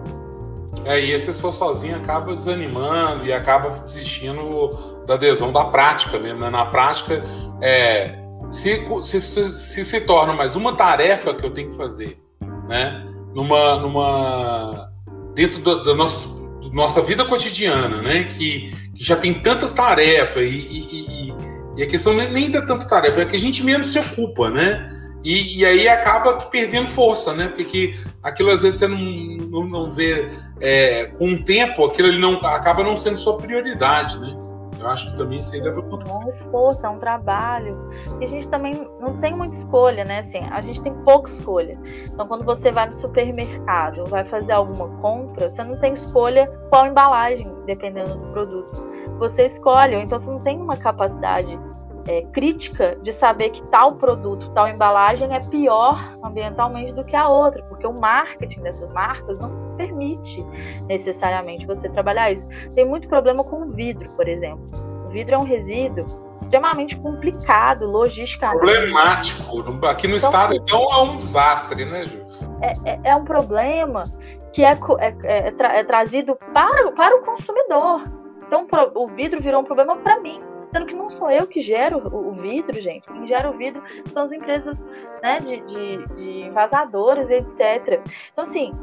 É, 0.85 0.99
e 0.99 1.11
esse 1.11 1.31
esforço 1.31 1.57
sozinho 1.57 1.97
acaba 1.97 2.35
desanimando 2.35 3.25
e 3.25 3.33
acaba 3.33 3.69
desistindo 3.79 5.03
da 5.07 5.15
adesão 5.15 5.51
da 5.51 5.65
prática 5.65 6.19
mesmo. 6.19 6.41
Né? 6.41 6.49
Na 6.51 6.67
prática, 6.67 7.23
é, 7.59 8.19
se, 8.51 8.87
se, 9.01 9.19
se, 9.19 9.83
se, 9.83 10.01
torna 10.01 10.31
mais 10.31 10.55
uma 10.55 10.75
tarefa 10.75 11.33
que 11.33 11.43
eu 11.43 11.51
tenho 11.51 11.71
que 11.71 11.75
fazer, 11.75 12.21
né? 12.69 13.07
Numa, 13.33 13.77
numa 13.77 14.91
dentro 15.33 15.61
da, 15.61 15.83
da 15.83 15.95
nossas 15.95 16.40
nossa 16.71 17.01
vida 17.01 17.25
cotidiana, 17.25 18.01
né? 18.01 18.25
Que, 18.25 18.73
que 18.95 19.03
já 19.03 19.15
tem 19.15 19.33
tantas 19.33 19.73
tarefas 19.73 20.43
e, 20.43 20.47
e, 20.47 21.33
e, 21.77 21.83
a 21.83 21.87
questão 21.87 22.13
nem 22.13 22.51
da 22.51 22.61
tanta 22.61 22.85
tarefa, 22.85 23.21
é 23.21 23.25
que 23.25 23.35
a 23.35 23.39
gente 23.39 23.63
mesmo 23.63 23.83
se 23.83 23.99
ocupa, 23.99 24.49
né? 24.49 24.97
E, 25.23 25.59
e 25.59 25.65
aí 25.65 25.87
acaba 25.87 26.33
perdendo 26.45 26.87
força, 26.87 27.33
né? 27.33 27.47
Porque 27.55 27.95
aquilo 28.21 28.49
às 28.49 28.61
vezes 28.61 28.79
você 28.79 28.87
não, 28.87 28.97
não, 28.97 29.67
não 29.67 29.91
vê 29.91 30.29
é, 30.59 31.05
com 31.05 31.33
o 31.33 31.43
tempo, 31.43 31.85
aquilo 31.85 32.07
ali 32.07 32.19
não 32.19 32.35
acaba 32.45 32.83
não 32.83 32.97
sendo 32.97 33.17
sua 33.17 33.37
prioridade, 33.37 34.19
né? 34.19 34.35
Eu 34.81 34.87
acho 34.87 35.11
que 35.11 35.17
também 35.17 35.39
isso 35.39 35.53
aí 35.53 35.61
deve 35.61 35.79
acontecer. 35.79 36.19
É 36.19 36.25
um 36.25 36.29
esforço, 36.29 36.85
é 36.85 36.89
um 36.89 36.97
trabalho. 36.97 37.77
E 38.19 38.25
a 38.25 38.27
gente 38.27 38.47
também 38.47 38.89
não 38.99 39.17
tem 39.17 39.33
muita 39.35 39.55
escolha, 39.55 40.03
né? 40.03 40.19
Assim, 40.19 40.39
a 40.49 40.59
gente 40.61 40.81
tem 40.81 40.93
pouca 41.03 41.29
escolha. 41.29 41.77
Então, 42.05 42.27
quando 42.27 42.43
você 42.43 42.71
vai 42.71 42.87
no 42.87 42.93
supermercado, 42.93 44.05
vai 44.05 44.25
fazer 44.25 44.53
alguma 44.53 44.89
compra, 44.99 45.49
você 45.49 45.63
não 45.63 45.77
tem 45.77 45.93
escolha 45.93 46.47
qual 46.69 46.87
embalagem, 46.87 47.47
dependendo 47.65 48.17
do 48.17 48.31
produto. 48.31 48.83
Você 49.19 49.45
escolhe, 49.45 49.95
ou 49.95 50.01
então 50.01 50.17
você 50.17 50.31
não 50.31 50.39
tem 50.39 50.59
uma 50.59 50.75
capacidade 50.75 51.59
é, 52.07 52.21
crítica 52.33 52.97
de 53.01 53.11
saber 53.13 53.49
que 53.49 53.61
tal 53.67 53.95
produto, 53.95 54.49
tal 54.51 54.67
embalagem 54.67 55.33
é 55.33 55.39
pior 55.39 56.17
ambientalmente 56.23 56.93
do 56.93 57.03
que 57.03 57.15
a 57.15 57.27
outra, 57.27 57.63
porque 57.63 57.85
o 57.85 57.93
marketing 57.99 58.61
dessas 58.61 58.91
marcas 58.91 59.39
não 59.39 59.75
permite 59.75 60.43
necessariamente 60.87 61.65
você 61.65 61.89
trabalhar 61.89 62.31
isso. 62.31 62.47
Tem 62.75 62.85
muito 62.85 63.07
problema 63.07 63.43
com 63.43 63.63
o 63.63 63.69
vidro, 63.69 64.09
por 64.15 64.27
exemplo. 64.27 64.65
O 65.07 65.09
vidro 65.09 65.35
é 65.35 65.37
um 65.37 65.43
resíduo 65.43 66.05
extremamente 66.41 66.97
complicado, 66.97 67.85
logisticamente. 67.85 68.59
Problemático. 68.59 69.85
Aqui 69.85 70.07
no 70.07 70.15
então, 70.15 70.29
estado, 70.29 70.55
então, 70.55 70.81
é 70.81 71.01
um 71.03 71.17
desastre, 71.17 71.85
né, 71.85 72.05
Ju? 72.05 72.19
É, 72.61 72.91
é, 72.91 72.99
é 73.05 73.15
um 73.15 73.23
problema 73.23 74.03
que 74.51 74.63
é, 74.63 74.77
é, 74.99 75.47
é, 75.47 75.51
tra 75.51 75.77
é 75.77 75.83
trazido 75.83 76.37
para, 76.53 76.91
para 76.91 77.15
o 77.15 77.23
consumidor. 77.23 78.03
Então, 78.45 78.67
o 78.95 79.07
vidro 79.07 79.39
virou 79.39 79.61
um 79.61 79.63
problema 79.63 79.95
para 79.97 80.19
mim 80.19 80.50
Sendo 80.71 80.85
que 80.85 80.95
não 80.95 81.09
sou 81.09 81.29
eu 81.29 81.45
que 81.47 81.61
gero 81.61 81.97
o, 81.97 82.33
vidro, 82.33 82.79
gente. 82.79 83.07
Quem 83.07 83.27
gera 83.27 83.49
o 83.49 83.53
vidro 83.53 83.81
são 84.13 84.23
as 84.23 84.31
empresas 84.31 84.83
né, 85.21 85.39
de, 85.39 85.59
de, 85.61 86.07
de 86.15 86.49
vazadoras, 86.51 87.29
etc. 87.29 88.01
Então, 88.31 88.43
assim, 88.43 88.73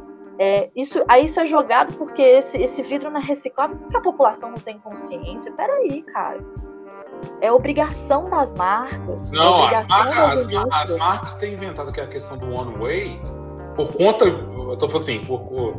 É, 0.41 0.71
isso, 0.77 1.03
aí 1.09 1.25
isso 1.25 1.41
é 1.41 1.47
jogado 1.47 1.93
porque 1.95 2.23
esse, 2.23 2.57
esse 2.59 2.81
vidro 2.81 3.11
não 3.11 3.21
é 3.21 3.25
reciclável 3.25 3.77
porque 3.77 3.97
a 3.97 4.01
população 4.01 4.51
não 4.51 4.59
tem 4.59 4.79
consciência. 4.79 5.51
Peraí, 5.53 6.03
cara. 6.03 6.39
É 7.41 7.51
obrigação 7.51 8.31
das 8.31 8.53
marcas. 8.55 9.29
Não, 9.33 9.69
é 9.69 9.75
as, 9.75 9.89
marcas, 9.89 10.47
as, 10.47 10.91
as, 10.91 10.97
marcas 10.97 11.35
têm 11.35 11.55
inventado 11.55 11.93
que 11.93 12.01
é 12.01 12.05
a 12.05 12.07
questão 12.07 12.39
do 12.39 12.55
one 12.55 12.77
way 12.79 13.19
por 13.79 13.93
conta, 13.93 14.25
eu 14.25 14.77
tô 14.77 14.89
falando 14.89 15.03
assim, 15.03 15.25
por, 15.25 15.41
por, 15.43 15.77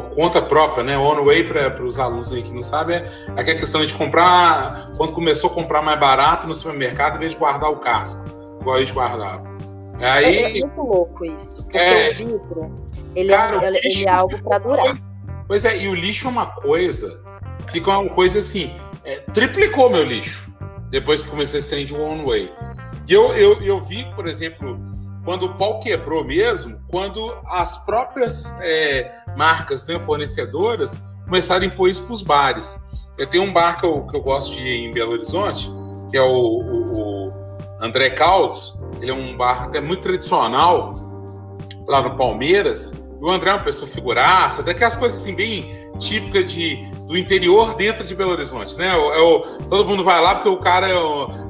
por 0.00 0.10
conta 0.10 0.40
própria, 0.40 0.84
né? 0.84 0.96
One 0.96 1.24
way 1.24 1.44
para 1.44 1.82
os 1.82 1.98
alunos 1.98 2.32
aí 2.32 2.42
que 2.42 2.52
não 2.52 2.62
sabem 2.62 2.96
é, 2.96 3.10
é 3.36 3.40
a 3.40 3.44
questão 3.44 3.84
de 3.84 3.92
comprar, 3.94 4.86
quando 4.96 5.12
começou 5.12 5.50
a 5.50 5.54
comprar 5.54 5.82
mais 5.82 5.98
barato 5.98 6.46
no 6.46 6.54
supermercado, 6.54 7.16
em 7.16 7.18
vez 7.18 7.32
de 7.32 7.38
guardar 7.38 7.70
o 7.70 7.76
casco, 7.76 8.24
igual 8.60 8.76
a 8.76 8.80
gente 8.80 8.92
guardava. 8.92 9.42
Aí, 10.00 10.36
é, 10.36 10.58
é 10.58 10.60
muito 10.60 10.80
louco 10.80 11.24
isso. 11.24 11.64
Porque 11.64 11.78
é, 11.78 12.10
o 12.10 12.14
vidro, 12.14 12.86
ele, 13.16 13.32
é 13.32 13.36
cara, 13.36 13.64
é, 13.64 13.68
ele, 13.68 13.80
ele 13.82 14.04
é 14.08 14.10
algo 14.10 14.40
para 14.40 14.58
durar. 14.58 14.96
Pois 15.48 15.64
é, 15.64 15.76
e 15.76 15.88
o 15.88 15.94
lixo 15.94 16.28
é 16.28 16.30
uma 16.30 16.46
coisa, 16.46 17.20
fica 17.66 17.90
uma 17.90 18.08
coisa 18.08 18.38
assim, 18.38 18.76
é, 19.04 19.16
triplicou 19.32 19.90
meu 19.90 20.04
lixo 20.04 20.48
depois 20.90 21.24
que 21.24 21.30
começou 21.30 21.58
esse 21.58 21.68
trem 21.68 21.84
de 21.84 21.94
one 21.94 22.24
way. 22.24 22.52
E 23.08 23.12
eu, 23.12 23.34
eu, 23.34 23.60
eu 23.62 23.80
vi, 23.80 24.04
por 24.14 24.28
exemplo, 24.28 24.78
quando 25.28 25.42
o 25.42 25.54
pau 25.56 25.78
quebrou 25.78 26.24
mesmo, 26.24 26.80
quando 26.88 27.34
as 27.48 27.84
próprias 27.84 28.50
é, 28.62 29.12
marcas 29.36 29.86
né, 29.86 30.00
fornecedoras 30.00 30.98
começaram 31.26 31.64
a 31.64 31.66
impor 31.66 31.90
isso 31.90 32.02
para 32.04 32.14
os 32.14 32.22
bares. 32.22 32.82
Eu 33.18 33.26
tenho 33.26 33.44
um 33.44 33.52
bar 33.52 33.78
que 33.78 33.84
eu, 33.84 34.06
que 34.06 34.16
eu, 34.16 34.22
gosto 34.22 34.56
de 34.56 34.62
ir 34.62 34.86
em 34.86 34.90
Belo 34.90 35.12
Horizonte, 35.12 35.70
que 36.10 36.16
é 36.16 36.22
o, 36.22 36.32
o, 36.32 37.28
o 37.28 37.32
André 37.78 38.08
Caldos. 38.08 38.80
Ele 39.02 39.10
é 39.10 39.14
um 39.14 39.36
bar 39.36 39.64
até 39.64 39.82
muito 39.82 40.00
tradicional 40.00 40.94
lá 41.86 42.00
no 42.00 42.16
Palmeiras. 42.16 42.94
E 42.94 43.22
o 43.22 43.30
André 43.30 43.50
é 43.50 43.52
uma 43.52 43.62
pessoa 43.62 43.86
figuraça, 43.86 44.62
daquelas 44.62 44.96
coisas 44.96 45.20
assim, 45.20 45.34
bem 45.34 45.90
típicas 45.98 46.50
de, 46.50 46.90
do 47.06 47.18
interior 47.18 47.74
dentro 47.74 48.06
de 48.06 48.16
Belo 48.16 48.30
Horizonte, 48.30 48.78
né? 48.78 48.94
É 48.94 49.20
o, 49.20 49.40
todo 49.68 49.86
mundo 49.86 50.02
vai 50.02 50.22
lá 50.22 50.36
porque 50.36 50.48
o 50.48 50.56
cara 50.56 50.88
é 50.88 50.94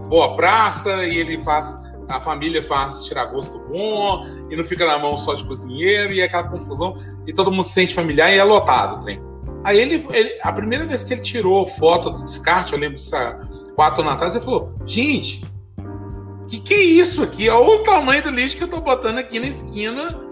boa 0.08 0.34
praça 0.34 1.06
e 1.06 1.16
ele 1.16 1.38
faz. 1.44 1.86
A 2.08 2.20
família 2.20 2.62
faz 2.62 3.04
tirar 3.04 3.26
gosto 3.26 3.58
bom 3.58 4.26
e 4.50 4.56
não 4.56 4.64
fica 4.64 4.86
na 4.86 4.98
mão 4.98 5.18
só 5.18 5.34
de 5.34 5.44
cozinheiro 5.44 6.12
e 6.12 6.20
é 6.20 6.24
aquela 6.24 6.48
confusão 6.48 6.98
e 7.26 7.32
todo 7.32 7.50
mundo 7.50 7.64
se 7.64 7.72
sente 7.72 7.94
familiar 7.94 8.32
e 8.32 8.38
é 8.38 8.44
lotado 8.44 8.96
o 8.96 9.00
trem. 9.00 9.22
Aí 9.64 9.78
ele, 9.78 10.06
ele, 10.10 10.30
a 10.42 10.52
primeira 10.52 10.86
vez 10.86 11.04
que 11.04 11.12
ele 11.12 11.20
tirou 11.20 11.66
foto 11.66 12.10
do 12.10 12.24
descarte, 12.24 12.72
eu 12.72 12.78
lembro 12.78 12.96
disso 12.96 13.14
há 13.14 13.46
quatro 13.74 14.00
anos 14.00 14.14
atrás, 14.14 14.34
ele 14.34 14.44
falou: 14.44 14.74
Gente, 14.86 15.44
que 16.48 16.58
que 16.60 16.74
é 16.74 16.82
isso 16.82 17.22
aqui? 17.22 17.48
Olha 17.48 17.80
o 17.80 17.82
tamanho 17.82 18.22
do 18.22 18.30
lixo 18.30 18.56
que 18.56 18.64
eu 18.64 18.68
tô 18.68 18.80
botando 18.80 19.18
aqui 19.18 19.38
na 19.38 19.46
esquina 19.46 20.28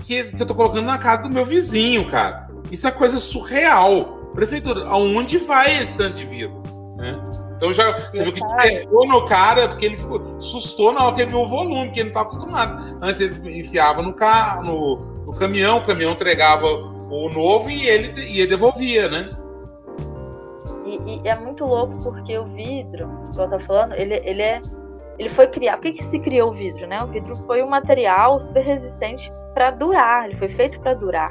que, 0.00 0.24
que 0.24 0.42
eu 0.42 0.46
tô 0.46 0.54
colocando 0.54 0.86
na 0.86 0.98
casa 0.98 1.22
do 1.22 1.30
meu 1.30 1.44
vizinho, 1.44 2.10
cara. 2.10 2.48
Isso 2.70 2.86
é 2.88 2.90
coisa 2.90 3.18
surreal. 3.18 4.18
Prefeitura, 4.34 4.86
aonde 4.86 5.38
vai 5.38 5.78
esse 5.78 5.96
tanto 5.96 6.16
de 6.16 6.26
vidro? 6.26 6.62
Né? 6.96 7.20
Então 7.60 7.74
já 7.74 8.10
você 8.10 8.22
viu 8.22 8.32
que 8.32 8.40
despertou 8.40 9.06
no 9.06 9.26
cara, 9.26 9.68
porque 9.68 9.84
ele 9.84 9.96
ficou, 9.96 10.40
sustou 10.40 10.94
na 10.94 11.04
hora 11.04 11.14
que 11.14 11.20
ele 11.20 11.30
viu 11.30 11.40
o 11.40 11.46
volume, 11.46 11.90
que 11.90 12.00
ele 12.00 12.04
não 12.04 12.20
estava 12.20 12.26
acostumado. 12.26 12.98
Antes 13.02 13.20
ele 13.20 13.60
enfiava 13.60 14.00
no 14.00 14.14
carro, 14.14 14.64
no, 14.64 14.96
no, 15.26 15.32
caminhão, 15.34 15.76
o 15.76 15.84
caminhão 15.84 16.12
entregava 16.12 16.66
o 16.66 17.28
novo 17.28 17.68
e 17.68 17.86
ele, 17.86 18.18
e 18.18 18.40
ele 18.40 18.46
devolvia, 18.46 19.10
né? 19.10 19.28
E, 20.86 21.20
e, 21.22 21.28
é 21.28 21.38
muito 21.38 21.66
louco 21.66 22.02
porque 22.02 22.38
o 22.38 22.46
vidro, 22.46 23.06
como 23.28 23.42
eu 23.42 23.50
tô 23.50 23.60
falando, 23.60 23.92
ele, 23.92 24.14
ele 24.24 24.40
é. 24.40 24.58
Ele 25.18 25.28
foi 25.28 25.46
criado. 25.46 25.80
Por 25.80 25.82
que, 25.82 25.98
que 25.98 26.04
se 26.04 26.18
criou 26.18 26.50
o 26.50 26.54
vidro, 26.54 26.86
né? 26.86 27.04
O 27.04 27.08
vidro 27.08 27.36
foi 27.44 27.62
um 27.62 27.68
material 27.68 28.40
super 28.40 28.64
resistente 28.64 29.30
para 29.52 29.70
durar, 29.70 30.24
ele 30.24 30.34
foi 30.34 30.48
feito 30.48 30.80
para 30.80 30.94
durar. 30.94 31.30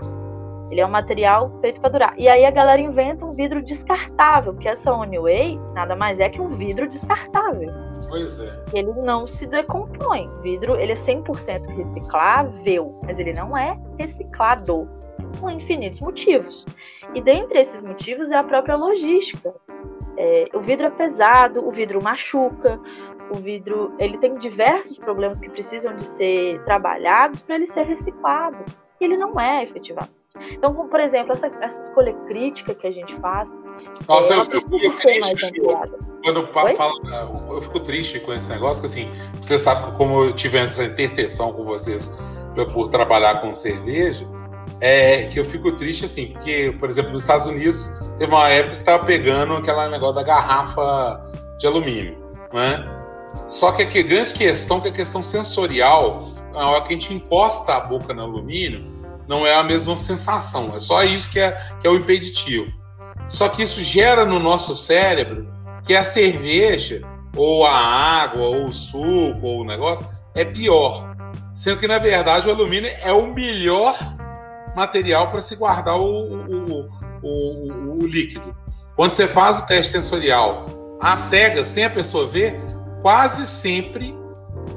Ele 0.72 0.82
é 0.82 0.86
um 0.86 0.90
material 0.90 1.52
feito 1.62 1.82
para 1.82 1.90
durar. 1.90 2.14
E 2.18 2.28
aí 2.28 2.46
a 2.46 2.52
galera 2.52 2.80
inventa 2.80 3.26
um 3.26 3.34
vidro 3.34 3.62
descartável, 3.62 4.54
porque 4.54 4.68
essa 4.68 4.94
Oneway 4.94 5.60
nada 5.74 5.96
mais 5.96 6.20
é 6.20 6.30
que 6.30 6.40
um 6.40 6.50
vidro 6.50 6.88
descartável. 6.88 7.72
Pois 8.08 8.40
é. 8.40 8.64
Ele 8.74 8.94
não 8.94 9.26
se 9.26 9.48
decompõe. 9.48 10.28
O 10.28 10.42
vidro, 10.42 10.80
ele 10.80 10.92
é 10.92 10.96
100% 10.96 11.76
reciclável, 11.76 13.00
mas 13.04 13.20
ele 13.20 13.34
não 13.34 13.58
é 13.58 13.80
reciclado 13.98 14.88
por 15.40 15.52
infinitos 15.52 16.00
motivos. 16.02 16.66
E 17.16 17.22
dentre 17.22 17.60
esses 17.60 17.82
motivos 17.82 18.32
é 18.32 18.36
a 18.36 18.44
própria 18.44 18.76
logística. 18.76 19.54
É, 20.18 20.50
o 20.54 20.60
vidro 20.60 20.88
é 20.88 20.90
pesado, 20.90 21.66
o 21.66 21.72
vidro 21.72 22.04
machuca, 22.04 22.80
o 23.32 23.38
vidro 23.38 23.94
ele 24.00 24.18
tem 24.18 24.36
diversos 24.36 24.98
problemas 24.98 25.40
que 25.40 25.50
precisam 25.50 25.96
de 25.96 26.06
ser 26.06 26.62
trabalhados 26.64 27.42
para 27.42 27.56
ele 27.56 27.66
ser 27.66 27.84
reciclado. 27.84 28.58
E 29.00 29.06
ele 29.06 29.18
não 29.18 29.40
é 29.40 29.64
efetivamente. 29.64 30.19
Então, 30.52 30.74
como, 30.74 30.90
por 30.90 31.00
exemplo, 31.00 31.34
essa, 31.34 31.48
essa 31.62 31.82
escolha 31.82 32.14
crítica 32.28 32.74
que 32.74 32.88
a 32.88 32.92
gente 32.92 33.16
faz. 33.18 33.54
Nossa, 34.08 34.34
eu, 34.34 34.46
eu, 34.46 34.62
fico 34.62 34.96
triste. 34.96 35.62
Quando 36.24 36.48
fala, 36.48 36.94
eu 37.50 37.62
fico 37.62 37.80
triste 37.80 38.20
com 38.20 38.34
esse 38.34 38.50
negócio, 38.50 38.82
que 38.82 38.88
assim, 38.88 39.12
você 39.42 39.58
sabe 39.58 39.96
como 39.96 40.26
eu 40.26 40.34
tive 40.34 40.58
essa 40.58 40.84
interseção 40.84 41.54
com 41.54 41.64
vocês 41.64 42.14
por 42.74 42.90
trabalhar 42.90 43.42
com 43.42 43.54
cerveja, 43.54 44.28
é 44.82 45.24
que 45.24 45.40
eu 45.40 45.46
fico 45.46 45.72
triste 45.74 46.06
assim, 46.06 46.28
porque, 46.34 46.76
por 46.80 46.90
exemplo, 46.90 47.12
nos 47.12 47.24
Estados 47.24 47.48
Unidos 47.48 47.90
teve 48.18 48.32
uma 48.32 48.50
época 48.50 48.78
que 48.78 48.84
tava 48.84 49.06
pegando 49.06 49.54
aquele 49.54 49.90
negócio 49.90 50.16
da 50.16 50.24
garrafa 50.24 51.24
de 51.58 51.68
alumínio, 51.68 52.18
né? 52.54 52.88
Só 53.48 53.72
que 53.72 53.84
a 53.84 53.86
grande 53.86 54.34
questão, 54.34 54.82
que 54.82 54.88
é 54.88 54.92
a 54.92 54.94
questão 54.94 55.22
sensorial, 55.22 56.30
na 56.52 56.68
hora 56.68 56.82
que 56.82 56.94
a 56.94 56.98
gente 56.98 57.14
encosta 57.14 57.76
a 57.76 57.80
boca 57.80 58.14
no 58.14 58.24
alumínio, 58.24 58.99
não 59.30 59.46
é 59.46 59.54
a 59.54 59.64
mesma 59.64 59.96
sensação. 59.96 60.76
É 60.76 60.80
só 60.80 61.04
isso 61.04 61.30
que 61.30 61.40
é, 61.40 61.52
que 61.80 61.88
é 61.88 61.90
o 61.90 61.96
impeditivo. 61.96 62.76
Só 63.30 63.48
que 63.48 63.62
isso 63.62 63.80
gera 63.80 64.26
no 64.26 64.40
nosso 64.40 64.74
cérebro 64.74 65.48
que 65.86 65.96
a 65.96 66.04
cerveja, 66.04 67.04
ou 67.38 67.64
a 67.64 67.78
água, 67.78 68.42
ou 68.42 68.66
o 68.66 68.74
suco, 68.74 69.46
ou 69.46 69.62
o 69.62 69.64
negócio, 69.64 70.04
é 70.34 70.44
pior. 70.44 71.16
Sendo 71.54 71.78
que, 71.78 71.88
na 71.88 72.00
verdade, 72.00 72.48
o 72.48 72.52
alumínio 72.52 72.92
é 73.04 73.14
o 73.14 73.32
melhor 73.32 73.96
material 74.76 75.30
para 75.30 75.42
se 75.42 75.56
guardar 75.56 76.00
o, 76.00 76.04
o, 76.04 76.90
o, 77.22 77.98
o, 78.02 78.08
líquido. 78.08 78.56
Quando 78.96 79.14
você 79.14 79.28
faz 79.28 79.60
o 79.60 79.66
teste 79.68 79.92
sensorial 79.92 80.98
a 81.00 81.16
cega, 81.16 81.64
sem 81.64 81.86
a 81.86 81.90
pessoa 81.90 82.28
ver, 82.28 82.60
quase 83.02 83.46
sempre 83.46 84.18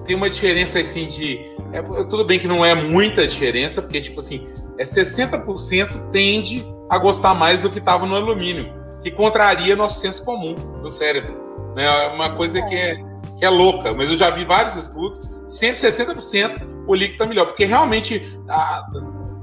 tem 0.04 0.14
uma 0.14 0.28
diferença 0.28 0.78
assim 0.78 1.06
de 1.06 1.40
é, 1.72 1.82
tudo 1.82 2.24
bem 2.24 2.38
que 2.38 2.46
não 2.46 2.64
é 2.64 2.74
muita 2.74 3.26
diferença, 3.26 3.80
porque, 3.80 4.00
tipo 4.00 4.18
assim, 4.18 4.46
é 4.78 4.84
60% 4.84 6.10
tende 6.10 6.64
a 6.88 6.98
gostar 6.98 7.34
mais 7.34 7.60
do 7.60 7.70
que 7.70 7.78
estava 7.78 8.06
no 8.06 8.14
alumínio, 8.14 8.72
que 9.02 9.10
contraria 9.10 9.74
nosso 9.74 10.00
senso 10.00 10.24
comum 10.24 10.54
do 10.54 10.88
cérebro. 10.88 11.34
Né? 11.74 11.84
É 11.84 12.08
uma 12.08 12.36
coisa 12.36 12.60
que 12.62 12.74
é, 12.74 12.96
que 13.38 13.44
é 13.44 13.48
louca, 13.48 13.92
mas 13.94 14.10
eu 14.10 14.16
já 14.16 14.30
vi 14.30 14.44
vários 14.44 14.76
estudos, 14.76 15.22
160% 15.48 16.72
o 16.86 16.94
líquido 16.94 17.14
está 17.14 17.26
melhor, 17.26 17.46
porque 17.46 17.64
realmente, 17.64 18.38
a, 18.48 18.86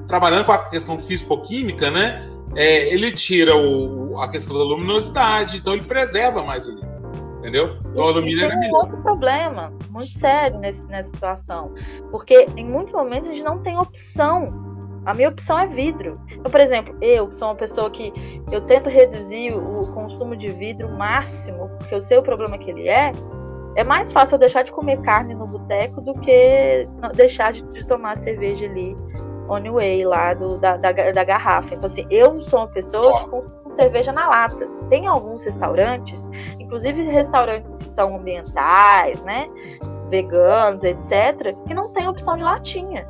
trabalhando 0.07 0.45
com 0.45 0.51
a 0.51 0.57
questão 0.69 0.99
físico-química, 0.99 1.89
né, 1.89 2.29
é, 2.55 2.93
ele 2.93 3.11
tira 3.11 3.55
o, 3.55 4.19
a 4.19 4.27
questão 4.27 4.57
da 4.57 4.63
luminosidade, 4.63 5.57
então 5.57 5.73
ele 5.73 5.83
preserva 5.83 6.43
mais 6.43 6.67
o 6.67 6.71
líquido. 6.71 6.98
Entendeu? 7.39 7.78
Então, 7.80 8.06
o 8.06 8.08
alumínio 8.08 8.45
é 8.45 8.56
melhor. 8.56 8.71
um 8.71 8.75
outro 8.75 8.97
problema 9.02 9.73
muito 9.89 10.12
sério 10.17 10.60
nesse, 10.60 10.84
nessa 10.86 11.10
situação. 11.10 11.73
Porque 12.12 12.47
em 12.56 12.65
muitos 12.65 12.93
momentos 12.93 13.30
a 13.30 13.34
gente 13.34 13.43
não 13.43 13.60
tem 13.60 13.78
opção. 13.78 14.67
A 15.06 15.13
minha 15.13 15.30
opção 15.30 15.58
é 15.58 15.65
vidro. 15.65 16.19
Então, 16.30 16.52
por 16.52 16.60
exemplo, 16.60 16.95
eu, 17.02 17.28
que 17.28 17.36
sou 17.36 17.47
uma 17.47 17.56
pessoa 17.56 17.89
que 17.89 18.13
eu 18.52 18.62
tento 18.62 18.89
reduzir 18.89 19.54
o 19.54 19.89
consumo 19.93 20.36
de 20.36 20.49
vidro 20.49 20.89
máximo, 20.89 21.69
porque 21.78 21.95
eu 21.95 22.02
sei 22.02 22.17
o 22.17 22.21
problema 22.21 22.58
que 22.58 22.69
ele 22.69 22.89
é, 22.89 23.13
é 23.78 23.84
mais 23.86 24.12
fácil 24.12 24.36
eu 24.36 24.39
deixar 24.39 24.63
de 24.63 24.71
comer 24.71 24.99
carne 25.02 25.34
no 25.34 25.47
boteco 25.47 26.02
do 26.02 26.13
que 26.15 26.88
deixar 27.15 27.54
de, 27.54 27.62
de 27.69 27.86
tomar 27.86 28.17
cerveja 28.17 28.65
ali 28.65 28.95
on 29.47 29.73
way 29.73 30.06
lá 30.06 30.34
do, 30.34 30.58
da, 30.58 30.78
da, 30.78 30.91
da, 30.91 31.23
garrafa. 31.23 31.73
Então, 31.73 31.86
assim, 31.86 32.06
eu 32.10 32.39
sou 32.41 32.60
uma 32.60 32.67
pessoa 32.67 33.23
que 33.23 33.30
consumo 33.30 33.68
cerveja 33.73 34.12
na 34.12 34.27
lata. 34.27 34.67
Tem 34.89 35.08
alguns 35.08 35.43
restaurantes, 35.43 36.29
inclusive 36.60 37.03
restaurantes 37.03 37.75
que 37.75 37.86
são 37.86 38.15
ambientais, 38.15 39.21
né? 39.23 39.47
Veganos, 40.10 40.84
etc., 40.84 41.55
que 41.67 41.73
não 41.73 41.89
tem 41.91 42.08
opção 42.08 42.38
de 42.38 42.43
latinha. 42.43 43.08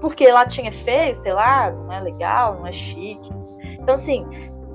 Porque 0.00 0.30
latinha 0.32 0.68
é 0.68 0.72
feio, 0.72 1.14
sei 1.14 1.32
lá, 1.32 1.70
não 1.70 1.92
é 1.92 2.00
legal, 2.00 2.56
não 2.56 2.66
é 2.66 2.72
chique. 2.72 3.30
Então, 3.78 3.94
assim, 3.94 4.26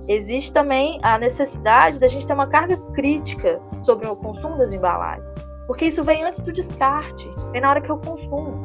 existe 0.08 0.54
também 0.54 1.00
a 1.02 1.18
necessidade 1.18 2.00
da 2.00 2.08
gente 2.08 2.28
ter 2.28 2.34
uma 2.34 2.48
carga 2.48 2.78
crítica 2.94 3.60
sobre 3.82 4.08
o 4.08 4.16
consumo 4.16 4.58
das 4.58 4.72
embalagens. 4.72 5.26
Porque 5.68 5.86
isso 5.86 6.04
vem 6.04 6.24
antes 6.24 6.42
do 6.42 6.54
descarte, 6.54 7.28
vem 7.52 7.62
na 7.62 7.72
hora 7.72 7.82
que 7.82 7.90
eu 7.90 7.98
consumo. 7.98 8.62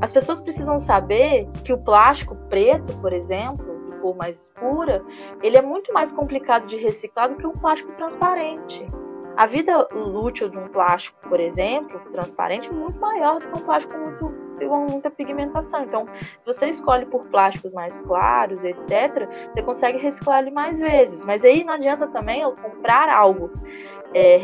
As 0.00 0.10
pessoas 0.10 0.40
precisam 0.40 0.80
saber 0.80 1.48
que 1.64 1.72
o 1.72 1.78
plástico 1.78 2.34
preto, 2.48 2.96
por 2.98 3.12
exemplo, 3.12 3.79
cor 4.00 4.16
mais 4.16 4.36
escura, 4.36 5.04
ele 5.42 5.56
é 5.56 5.62
muito 5.62 5.92
mais 5.92 6.12
complicado 6.12 6.66
de 6.66 6.76
reciclar 6.76 7.28
do 7.28 7.36
que 7.36 7.46
um 7.46 7.52
plástico 7.52 7.92
transparente. 7.92 8.86
A 9.36 9.46
vida 9.46 9.88
útil 9.94 10.48
de 10.48 10.58
um 10.58 10.68
plástico, 10.68 11.18
por 11.28 11.40
exemplo, 11.40 12.00
transparente, 12.12 12.68
é 12.68 12.72
muito 12.72 13.00
maior 13.00 13.40
do 13.40 13.48
que 13.48 13.58
um 13.58 13.64
plástico 13.64 13.96
muito 13.96 14.50
muita 14.68 15.10
pigmentação. 15.10 15.84
Então, 15.84 16.06
se 16.14 16.46
você 16.46 16.66
escolhe 16.66 17.06
por 17.06 17.24
plásticos 17.26 17.72
mais 17.72 17.96
claros, 17.98 18.62
etc., 18.64 19.26
você 19.54 19.62
consegue 19.62 19.98
reciclar 19.98 20.40
ele 20.40 20.50
mais 20.50 20.78
vezes. 20.78 21.24
Mas 21.24 21.44
aí 21.44 21.64
não 21.64 21.74
adianta 21.74 22.06
também 22.08 22.42
eu 22.42 22.52
comprar 22.56 23.08
algo 23.08 23.50
é, 24.12 24.38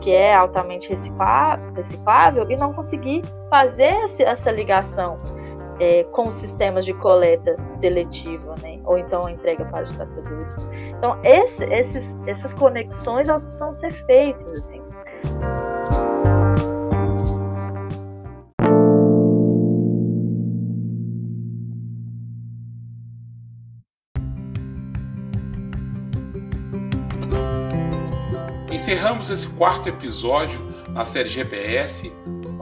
que 0.00 0.10
é 0.10 0.34
altamente 0.34 0.88
reciclável 0.88 2.46
e 2.50 2.56
não 2.56 2.72
conseguir 2.72 3.22
fazer 3.50 3.94
essa 4.20 4.50
ligação 4.50 5.16
é, 5.80 6.04
com 6.04 6.30
sistemas 6.30 6.84
de 6.84 6.92
coleta 6.94 7.56
seletiva, 7.76 8.54
né? 8.62 8.80
ou 8.84 8.98
então 8.98 9.28
entrega 9.28 9.64
para 9.66 9.84
os 9.84 9.90
tratadores. 9.90 10.56
Então, 10.96 11.18
esse, 11.22 11.64
esses, 11.64 12.16
essas 12.26 12.54
conexões 12.54 13.28
elas 13.28 13.42
precisam 13.44 13.72
ser 13.72 13.92
feitas. 13.92 14.52
Assim. 14.52 14.82
Encerramos 28.70 29.30
esse 29.30 29.46
quarto 29.48 29.88
episódio 29.88 30.60
na 30.88 31.04
série 31.04 31.28
GPS 31.28 32.10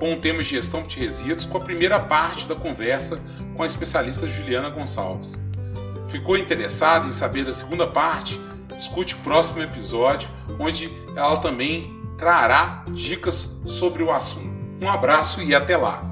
com 0.00 0.14
o 0.14 0.16
tema 0.16 0.42
gestão 0.42 0.82
de 0.82 0.98
resíduos 0.98 1.44
com 1.44 1.58
a 1.58 1.60
primeira 1.60 2.00
parte 2.00 2.46
da 2.46 2.56
conversa 2.56 3.20
com 3.54 3.62
a 3.62 3.66
especialista 3.66 4.26
Juliana 4.26 4.70
Gonçalves. 4.70 5.38
Ficou 6.10 6.38
interessado 6.38 7.06
em 7.06 7.12
saber 7.12 7.44
da 7.44 7.52
segunda 7.52 7.86
parte? 7.86 8.40
Escute 8.76 9.14
o 9.14 9.18
próximo 9.18 9.62
episódio, 9.62 10.30
onde 10.58 10.90
ela 11.14 11.36
também 11.36 11.94
trará 12.16 12.84
dicas 12.88 13.60
sobre 13.66 14.02
o 14.02 14.10
assunto. 14.10 14.50
Um 14.80 14.88
abraço 14.88 15.42
e 15.42 15.54
até 15.54 15.76
lá! 15.76 16.09